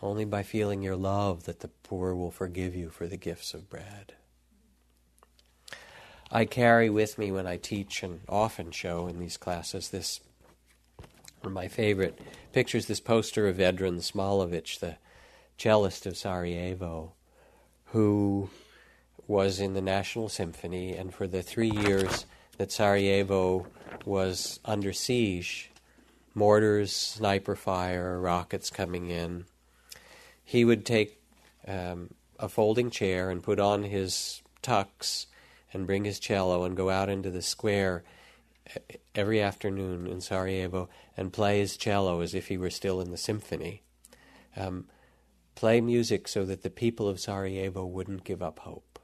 [0.00, 3.68] Only by feeling your love that the poor will forgive you for the gifts of
[3.68, 4.14] bread.
[6.30, 10.20] I carry with me when I teach and often show in these classes this
[11.40, 12.18] one of my favorite
[12.52, 14.96] pictures, this poster of Vedran Smailovic, the
[15.56, 17.12] cellist of Sarajevo,
[17.86, 18.50] who
[19.26, 22.26] was in the National Symphony, and for the three years
[22.58, 23.66] that Sarajevo
[24.04, 25.70] was under siege,
[26.34, 29.44] mortars, sniper fire, rockets coming in,
[30.44, 31.20] he would take
[31.66, 35.26] um, a folding chair and put on his tux
[35.72, 38.04] and bring his cello and go out into the square
[39.14, 43.16] every afternoon in Sarajevo and play his cello as if he were still in the
[43.16, 43.82] symphony.
[44.56, 44.86] Um,
[45.54, 48.98] play music so that the people of Sarajevo wouldn't give up hope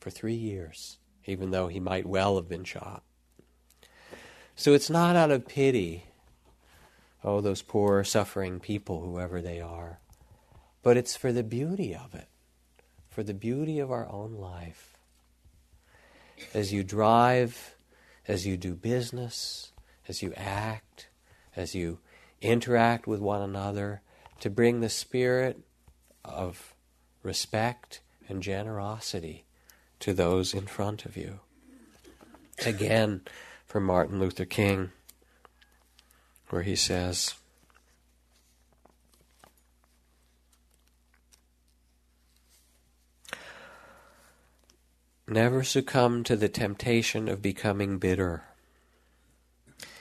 [0.00, 3.02] for three years, even though he might well have been shot.
[4.54, 6.04] So it's not out of pity,
[7.22, 10.00] oh, those poor suffering people, whoever they are,
[10.82, 12.28] but it's for the beauty of it,
[13.18, 14.96] for the beauty of our own life.
[16.54, 17.74] As you drive,
[18.28, 19.72] as you do business,
[20.06, 21.08] as you act,
[21.56, 21.98] as you
[22.40, 24.02] interact with one another,
[24.38, 25.58] to bring the spirit
[26.24, 26.76] of
[27.24, 29.44] respect and generosity
[29.98, 31.40] to those in front of you.
[32.64, 33.22] Again,
[33.66, 34.92] from Martin Luther King,
[36.50, 37.34] where he says,
[45.30, 48.44] Never succumb to the temptation of becoming bitter.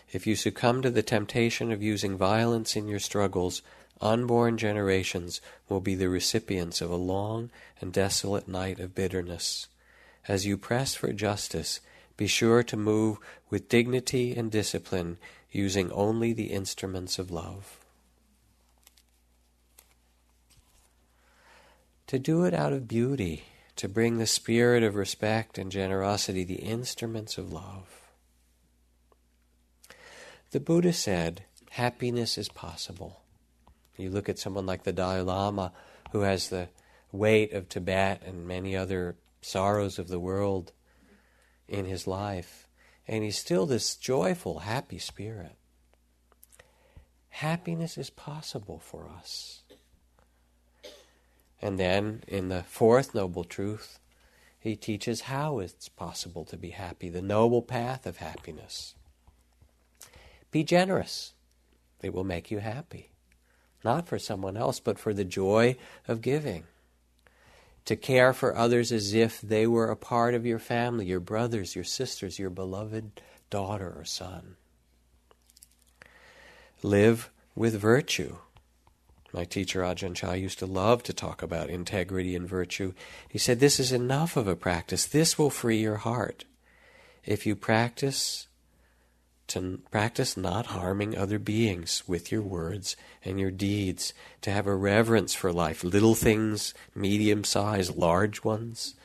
[0.10, 3.62] If you succumb to the temptation of using violence in your struggles,
[4.00, 7.50] unborn generations will be the recipients of a long
[7.82, 9.68] and desolate night of bitterness.
[10.30, 11.82] As you press for justice,
[12.16, 13.18] be sure to move
[13.50, 15.18] with dignity and discipline,
[15.52, 17.78] using only the instruments of love.
[22.08, 23.44] To do it out of beauty,
[23.78, 28.02] to bring the spirit of respect and generosity, the instruments of love.
[30.52, 33.22] The Buddha said, happiness is possible.
[33.98, 35.74] You look at someone like the Dalai Lama,
[36.12, 36.70] who has the
[37.12, 40.72] weight of Tibet and many other sorrows of the world
[41.68, 42.68] in his life,
[43.08, 45.56] and he's still this joyful, happy spirit.
[47.30, 49.62] Happiness is possible for us.
[51.62, 54.00] And then, in the fourth noble truth,
[54.60, 58.96] he teaches how it's possible to be happy, the noble path of happiness.
[60.52, 61.34] Be generous,
[62.02, 63.12] it will make you happy
[63.88, 65.78] not for someone else, but for the joy
[66.08, 66.66] of giving.
[67.86, 71.74] To care for others as if they were a part of your family, your brothers,
[71.74, 74.58] your sisters, your beloved daughter or son.
[76.84, 78.36] Live with virtue.
[79.34, 82.94] My teacher Ajahn Chah used to love to talk about integrity and virtue.
[83.28, 85.06] He said, This is enough of a practice.
[85.06, 86.46] This will free your heart.
[87.26, 88.48] If you practice
[89.48, 94.76] to practice not harming other beings with your words and your deeds, to have a
[94.76, 98.96] reverence for life, little things, medium sized, large ones,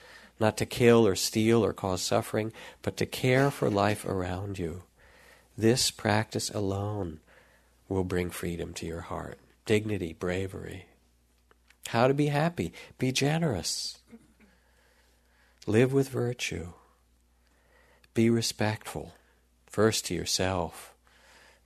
[0.41, 2.53] not to kill or steal or cause suffering,
[2.83, 4.83] but to care for life around you.
[5.57, 7.21] This practice alone
[7.89, 10.87] will bring freedom to your heart, dignity, bravery.
[11.89, 12.73] How to be happy?
[12.99, 13.99] Be generous.
[15.67, 16.69] Live with virtue.
[18.15, 19.15] Be respectful
[19.67, 20.95] first to yourself,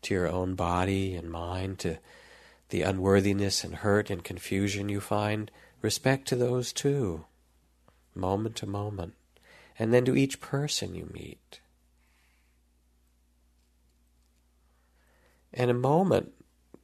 [0.03, 1.99] to your own body and mind, to
[2.69, 5.51] the unworthiness and hurt and confusion you find.
[5.83, 7.25] Respect to those too,
[8.15, 9.15] moment to moment,
[9.79, 11.61] and then to each person you meet.
[15.53, 16.33] And a moment,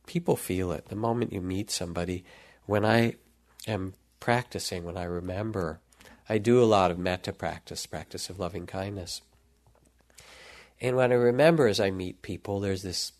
[0.07, 0.86] people feel it.
[0.88, 2.24] The moment you meet somebody,
[2.66, 3.14] when I
[3.66, 5.80] am practicing, when I remember,
[6.28, 9.22] I do a lot of metta practice, practice of loving kindness.
[10.80, 13.12] And when I remember as I meet people, there's this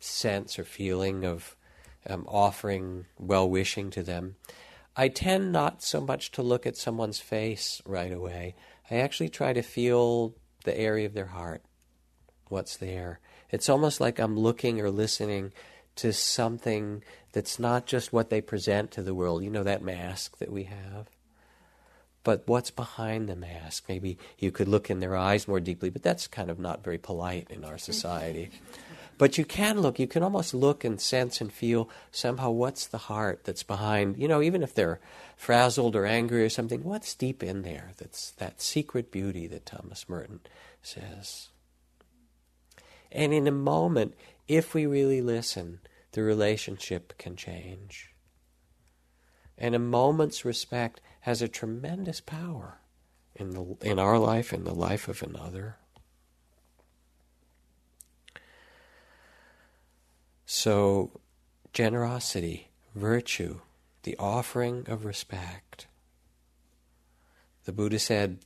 [0.00, 1.56] sense or feeling of
[2.08, 4.36] um, offering well wishing to them.
[4.96, 8.54] I tend not so much to look at someone's face right away.
[8.90, 11.62] I actually try to feel the area of their heart,
[12.48, 13.20] what's there.
[13.50, 15.52] It's almost like I'm looking or listening
[15.96, 19.42] to something that's not just what they present to the world.
[19.42, 21.08] You know, that mask that we have
[22.26, 23.84] but what's behind the mask?
[23.88, 26.98] Maybe you could look in their eyes more deeply, but that's kind of not very
[26.98, 28.50] polite in our society.
[29.16, 32.98] But you can look, you can almost look and sense and feel somehow what's the
[32.98, 34.98] heart that's behind, you know, even if they're
[35.36, 40.08] frazzled or angry or something, what's deep in there that's that secret beauty that Thomas
[40.08, 40.40] Merton
[40.82, 41.50] says.
[43.12, 44.14] And in a moment,
[44.48, 45.80] if we really listen,
[46.12, 48.14] the relationship can change.
[49.58, 52.78] And a moment's respect has a tremendous power
[53.34, 55.76] in, the, in our life, in the life of another.
[60.44, 61.20] So,
[61.72, 63.60] generosity, virtue,
[64.04, 65.86] the offering of respect.
[67.64, 68.38] The Buddha said,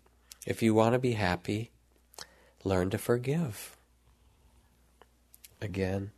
[0.46, 1.70] if you want to be happy,
[2.64, 3.76] learn to forgive.
[5.60, 6.10] Again,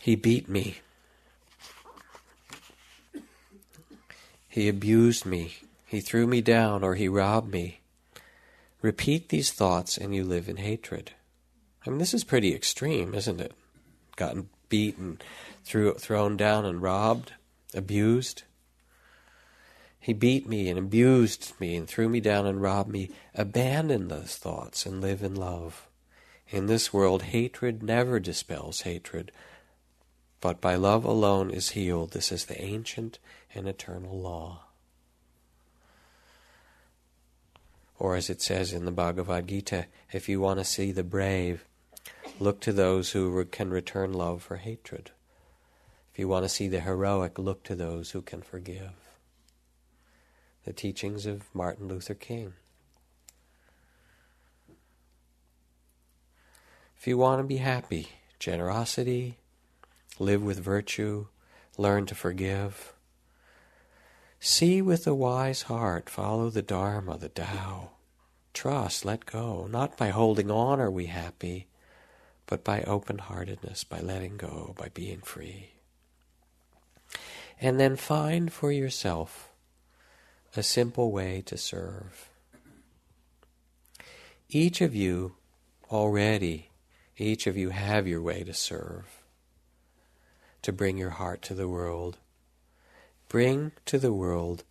[0.00, 0.78] he beat me
[4.58, 5.54] He abused me.
[5.86, 7.78] He threw me down or he robbed me.
[8.82, 11.12] Repeat these thoughts and you live in hatred.
[11.86, 13.52] I mean, this is pretty extreme, isn't it?
[14.16, 15.20] Gotten beaten,
[15.62, 17.34] threw, thrown down and robbed,
[17.72, 18.42] abused.
[20.00, 23.10] He beat me and abused me and threw me down and robbed me.
[23.34, 25.88] Abandon those thoughts and live in love.
[26.48, 29.32] In this world, hatred never dispels hatred,
[30.40, 32.12] but by love alone is healed.
[32.12, 33.18] This is the ancient
[33.54, 34.64] and eternal law.
[37.98, 41.64] Or as it says in the Bhagavad Gita, if you want to see the brave,
[42.38, 45.10] look to those who can return love for hatred.
[46.12, 49.07] If you want to see the heroic, look to those who can forgive
[50.68, 52.52] the teachings of Martin Luther King.
[56.98, 58.08] If you want to be happy,
[58.38, 59.38] generosity,
[60.18, 61.28] live with virtue,
[61.78, 62.92] learn to forgive.
[64.40, 67.92] See with a wise heart, follow the Dharma, the Tao.
[68.52, 69.66] Trust, let go.
[69.70, 71.68] Not by holding on are we happy,
[72.44, 75.70] but by open heartedness, by letting go, by being free.
[77.58, 79.47] And then find for yourself
[80.56, 82.30] a simple way to serve.
[84.48, 85.34] Each of you
[85.90, 86.70] already,
[87.16, 89.22] each of you have your way to serve,
[90.62, 92.18] to bring your heart to the world.
[93.28, 94.64] Bring to the world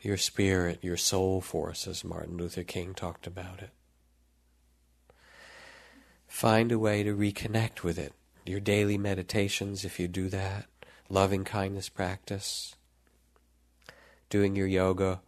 [0.00, 3.70] your spirit, your soul force, as Martin Luther King talked about it.
[6.26, 8.12] Find a way to reconnect with it.
[8.44, 10.66] Your daily meditations, if you do that,
[11.08, 12.74] loving kindness practice,
[14.32, 15.20] doing your yoga,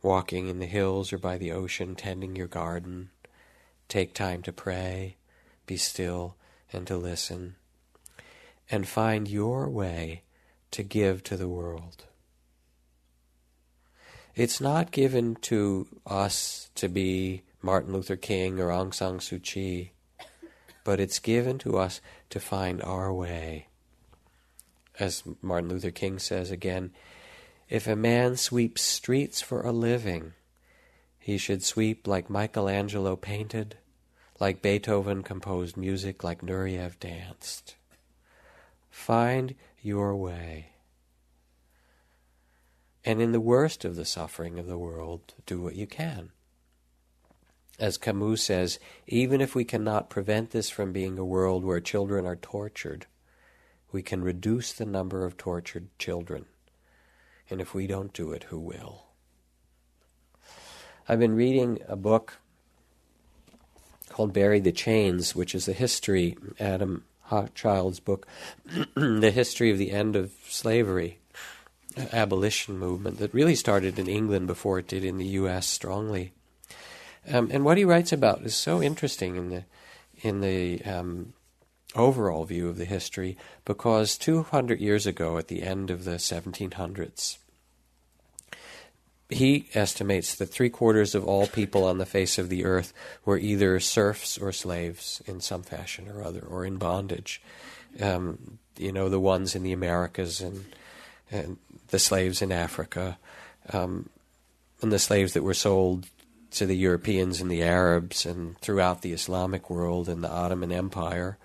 [0.00, 3.10] walking in the hills or by the ocean, tending your garden.
[3.88, 5.18] Take time to pray,
[5.66, 6.34] be still,
[6.72, 7.56] and to listen.
[8.70, 10.22] And find your way
[10.70, 12.06] to give to the world.
[14.34, 19.92] It's not given to us to be Martin Luther King or Aung San Suu Kyi,
[20.84, 23.66] but it's given to us to find our way.
[24.98, 26.92] As Martin Luther King says again,
[27.68, 30.32] if a man sweeps streets for a living,
[31.18, 33.76] he should sweep like Michelangelo painted,
[34.40, 37.76] like Beethoven composed music, like Nureyev danced.
[38.90, 40.70] Find your way.
[43.04, 46.30] And in the worst of the suffering of the world, do what you can.
[47.78, 52.26] As Camus says, even if we cannot prevent this from being a world where children
[52.26, 53.06] are tortured,
[53.92, 56.46] we can reduce the number of tortured children.
[57.50, 59.04] And if we don't do it, who will?
[61.08, 62.38] I've been reading a book
[64.10, 68.26] called Bury the Chains, which is a history, Adam Hochschild's book,
[68.94, 71.18] the history of the end of slavery,
[72.12, 75.66] abolition movement that really started in England before it did in the U.S.
[75.66, 76.32] strongly.
[77.30, 79.64] Um, and what he writes about is so interesting in the
[80.20, 81.32] in the um,
[81.94, 87.38] overall view of the history because 200 years ago, at the end of the 1700s,
[89.30, 92.92] he estimates that three quarters of all people on the face of the earth
[93.24, 97.42] were either serfs or slaves in some fashion or other, or in bondage.
[98.00, 100.64] Um, you know, the ones in the Americas and,
[101.30, 101.58] and
[101.88, 103.18] the slaves in Africa,
[103.72, 104.08] um,
[104.80, 106.06] and the slaves that were sold
[106.52, 111.36] to the Europeans and the Arabs and throughout the Islamic world and the Ottoman Empire.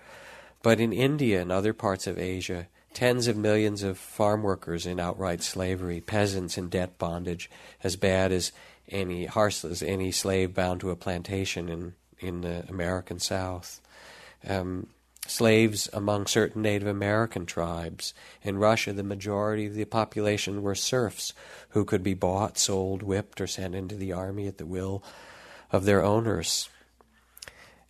[0.64, 4.98] But in India and other parts of Asia, tens of millions of farm workers in
[4.98, 7.50] outright slavery, peasants in debt bondage,
[7.82, 8.50] as bad as
[8.88, 13.82] any as any slave bound to a plantation in in the American South.
[14.48, 14.86] Um,
[15.26, 18.14] slaves among certain Native American tribes.
[18.42, 21.34] In Russia, the majority of the population were serfs
[21.70, 25.04] who could be bought, sold, whipped, or sent into the army at the will
[25.70, 26.70] of their owners.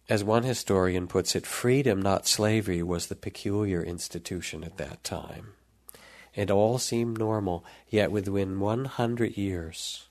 [0.07, 5.55] As one historian puts it, freedom, not slavery, was the peculiar institution at that time.
[6.35, 10.05] It all seemed normal, yet within 100 years,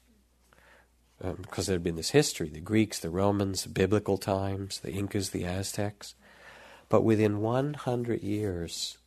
[1.21, 5.29] um, because there had been this history the Greeks, the Romans, biblical times, the Incas,
[5.29, 6.15] the Aztecs.
[6.89, 8.97] But within 100 years,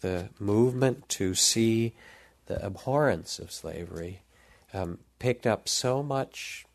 [0.00, 1.94] the movement to see
[2.46, 4.22] the abhorrence of slavery
[4.74, 6.66] um, picked up so much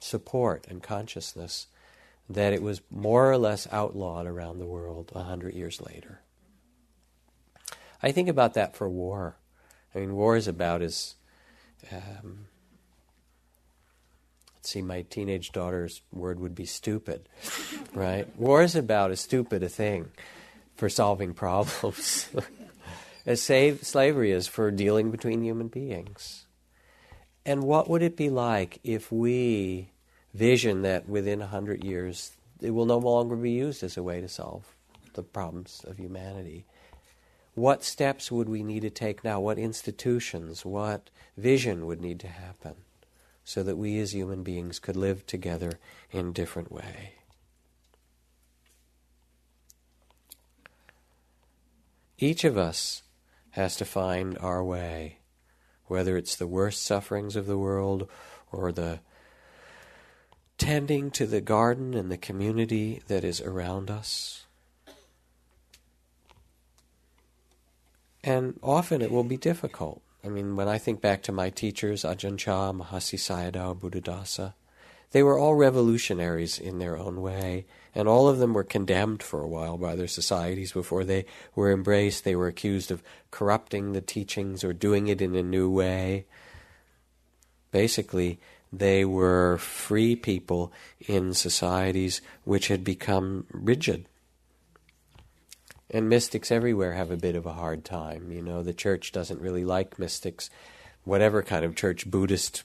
[0.00, 1.66] support and consciousness
[2.30, 6.20] that it was more or less outlawed around the world a hundred years later.
[8.02, 9.36] I think about that for war.
[9.94, 11.14] I mean, war is about as.
[11.90, 12.46] Um,
[14.56, 17.28] let's see, my teenage daughter's word would be stupid,
[17.94, 18.28] right?
[18.38, 20.10] War is about as stupid a thing
[20.76, 22.28] for solving problems
[23.26, 26.46] as save, slavery is for dealing between human beings.
[27.44, 29.90] And what would it be like if we
[30.34, 34.28] vision that within 100 years it will no longer be used as a way to
[34.28, 34.74] solve
[35.14, 36.64] the problems of humanity.
[37.54, 39.40] what steps would we need to take now?
[39.40, 42.76] What institutions, what vision would need to happen
[43.44, 45.72] so that we as human beings could live together
[46.12, 47.14] in different way?
[52.18, 53.02] Each of us
[53.50, 55.18] has to find our way,
[55.86, 58.08] whether it's the worst sufferings of the world
[58.52, 59.00] or the
[60.68, 64.44] tending to the garden and the community that is around us.
[68.22, 70.02] And often it will be difficult.
[70.22, 74.52] I mean, when I think back to my teachers, Ajahn Chah, Mahasi Sayadaw, Buddhadasa,
[75.12, 77.64] they were all revolutionaries in their own way,
[77.94, 81.72] and all of them were condemned for a while by their societies before they were
[81.72, 82.24] embraced.
[82.24, 86.26] They were accused of corrupting the teachings or doing it in a new way.
[87.72, 88.38] Basically,
[88.72, 94.06] they were free people in societies which had become rigid
[95.90, 98.30] and mystics everywhere have a bit of a hard time.
[98.30, 100.50] You know, the church doesn't really like mystics,
[101.04, 102.64] whatever kind of church, Buddhist,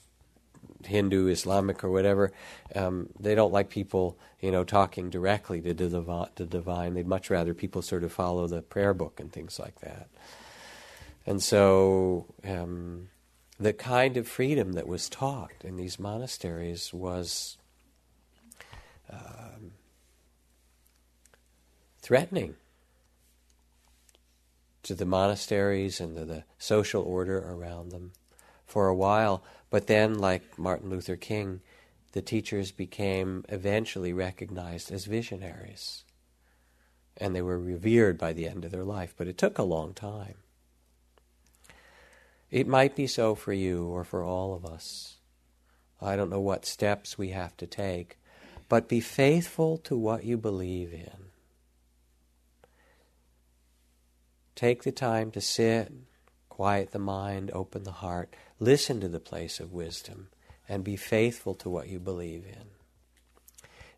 [0.84, 2.32] Hindu, Islamic, or whatever.
[2.74, 6.94] Um, they don't like people, you know, talking directly to the, divi- divine.
[6.94, 10.08] They'd much rather people sort of follow the prayer book and things like that.
[11.26, 13.08] And so, um,
[13.58, 17.56] the kind of freedom that was taught in these monasteries was
[19.10, 19.72] um,
[22.00, 22.56] threatening
[24.82, 28.12] to the monasteries and to the social order around them
[28.66, 29.42] for a while.
[29.70, 31.60] But then, like Martin Luther King,
[32.12, 36.04] the teachers became eventually recognized as visionaries.
[37.16, 39.94] And they were revered by the end of their life, but it took a long
[39.94, 40.34] time.
[42.54, 45.16] It might be so for you or for all of us.
[46.00, 48.16] I don't know what steps we have to take,
[48.68, 51.30] but be faithful to what you believe in.
[54.54, 55.92] Take the time to sit,
[56.48, 60.28] quiet the mind, open the heart, listen to the place of wisdom,
[60.68, 62.68] and be faithful to what you believe in.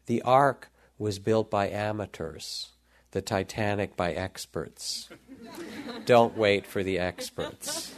[0.06, 2.70] The ark was built by amateurs,
[3.10, 5.10] the Titanic by experts.
[6.06, 7.92] Don't wait for the experts.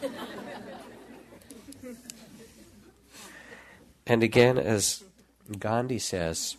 [4.08, 5.04] And again, as
[5.58, 6.56] Gandhi says,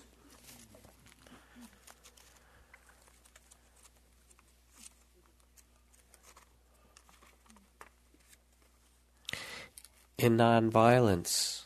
[10.20, 11.64] in nonviolence.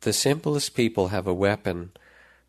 [0.00, 1.92] The simplest people have a weapon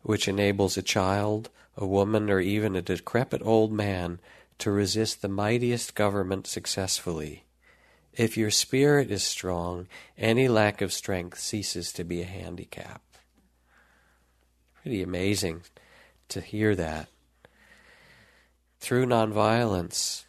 [0.02, 4.18] which enables a child, a woman, or even a decrepit old man
[4.58, 7.44] to resist the mightiest government successfully.
[8.16, 9.86] If your spirit is strong,
[10.18, 13.02] any lack of strength ceases to be a handicap.
[14.82, 15.62] Pretty amazing
[16.28, 17.08] to hear that.
[18.80, 20.24] Through nonviolence,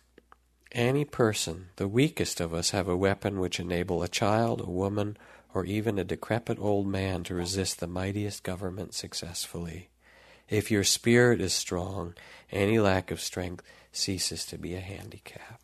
[0.74, 5.18] any person, the weakest of us, have a weapon which enable a child, a woman,
[5.54, 9.90] or even a decrepit old man to resist the mightiest government successfully.
[10.50, 12.14] If your spirit is strong,
[12.52, 15.61] any lack of strength ceases to be a handicap.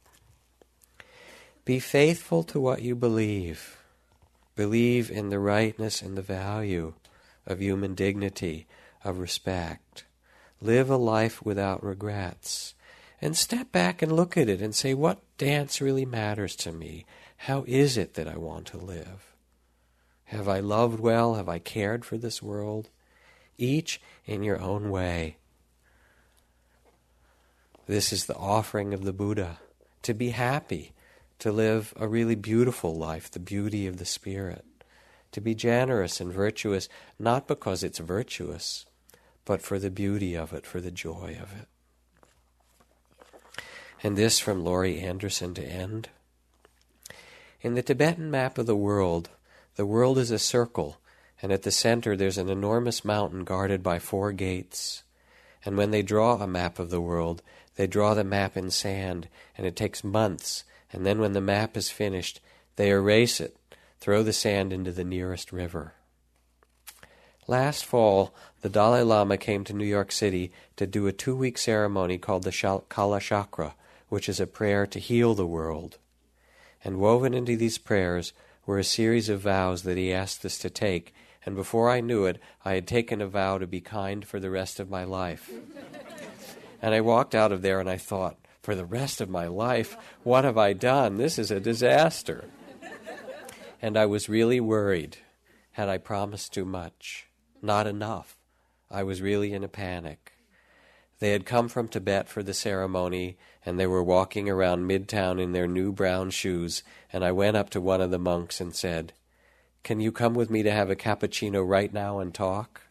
[1.68, 3.76] Be faithful to what you believe.
[4.56, 6.94] Believe in the rightness and the value
[7.46, 8.68] of human dignity,
[9.04, 10.06] of respect.
[10.62, 12.74] Live a life without regrets
[13.22, 17.06] and step back and look at it and say, what dance really matters to me?
[17.36, 19.36] How is it that I want to live?
[20.24, 21.34] Have I loved well?
[21.34, 22.88] Have I cared for this world?
[23.58, 25.36] Each in your own way.
[27.88, 29.60] This is the offering of the Buddha
[30.04, 30.94] to be happy,
[31.40, 34.66] to live a really beautiful life, the beauty of the Spirit,
[35.32, 38.86] to be generous and virtuous, not because it's virtuous,
[39.46, 41.68] but for the beauty of it, for the joy of it.
[44.04, 46.10] And this from Laurie Anderson to end.
[47.62, 49.30] In the Tibetan map of the world,
[49.76, 50.98] the world is a circle,
[51.42, 55.04] and at the center there's an enormous mountain guarded by four gates.
[55.66, 57.42] And when they draw a map of the world,
[57.76, 59.28] they draw the map in sand,
[59.58, 62.40] and it takes months, and then when the map is finished,
[62.76, 63.58] they erase it,
[64.00, 65.94] throw the sand into the nearest river.
[67.48, 71.58] Last fall, the Dalai Lama came to New York City to do a two week
[71.58, 73.76] ceremony called the Kala Chakra,
[74.10, 75.98] which is a prayer to heal the world.
[76.84, 78.34] And woven into these prayers
[78.66, 81.14] were a series of vows that he asked us to take,
[81.46, 84.50] and before I knew it, I had taken a vow to be kind for the
[84.50, 85.50] rest of my life.
[86.82, 88.38] and I walked out of there and I thought,
[88.68, 91.16] for the rest of my life, what have I done?
[91.16, 92.44] This is a disaster.
[93.82, 95.20] and I was really worried.
[95.72, 97.28] Had I promised too much?
[97.62, 98.36] Not enough.
[98.92, 100.34] I was really in a panic.
[101.20, 105.54] They had come from Tibet for the ceremony, and they were walking around Midtown in
[105.54, 109.14] their new brown shoes, and I went up to one of the monks and said,
[109.84, 112.82] Can you come with me to have a cappuccino right now and talk?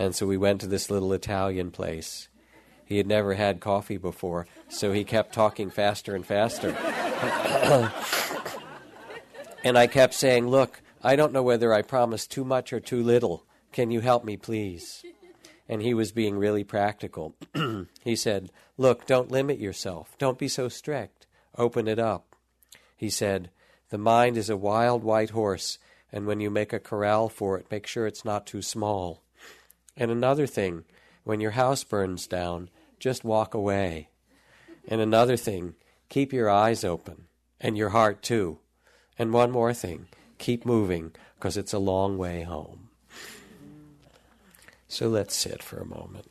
[0.00, 2.26] And so we went to this little Italian place.
[2.94, 6.68] He had never had coffee before, so he kept talking faster and faster.
[9.64, 13.02] and I kept saying, Look, I don't know whether I promised too much or too
[13.02, 13.46] little.
[13.72, 15.04] Can you help me, please?
[15.68, 17.34] And he was being really practical.
[18.04, 20.16] he said, Look, don't limit yourself.
[20.18, 21.26] Don't be so strict.
[21.58, 22.36] Open it up.
[22.96, 23.50] He said,
[23.88, 25.78] The mind is a wild white horse,
[26.12, 29.20] and when you make a corral for it, make sure it's not too small.
[29.96, 30.84] And another thing,
[31.24, 32.70] when your house burns down,
[33.04, 34.08] just walk away.
[34.88, 35.74] And another thing,
[36.08, 37.26] keep your eyes open,
[37.60, 38.60] and your heart too.
[39.18, 40.06] And one more thing,
[40.38, 42.88] keep moving, because it's a long way home.
[44.88, 46.30] So let's sit for a moment.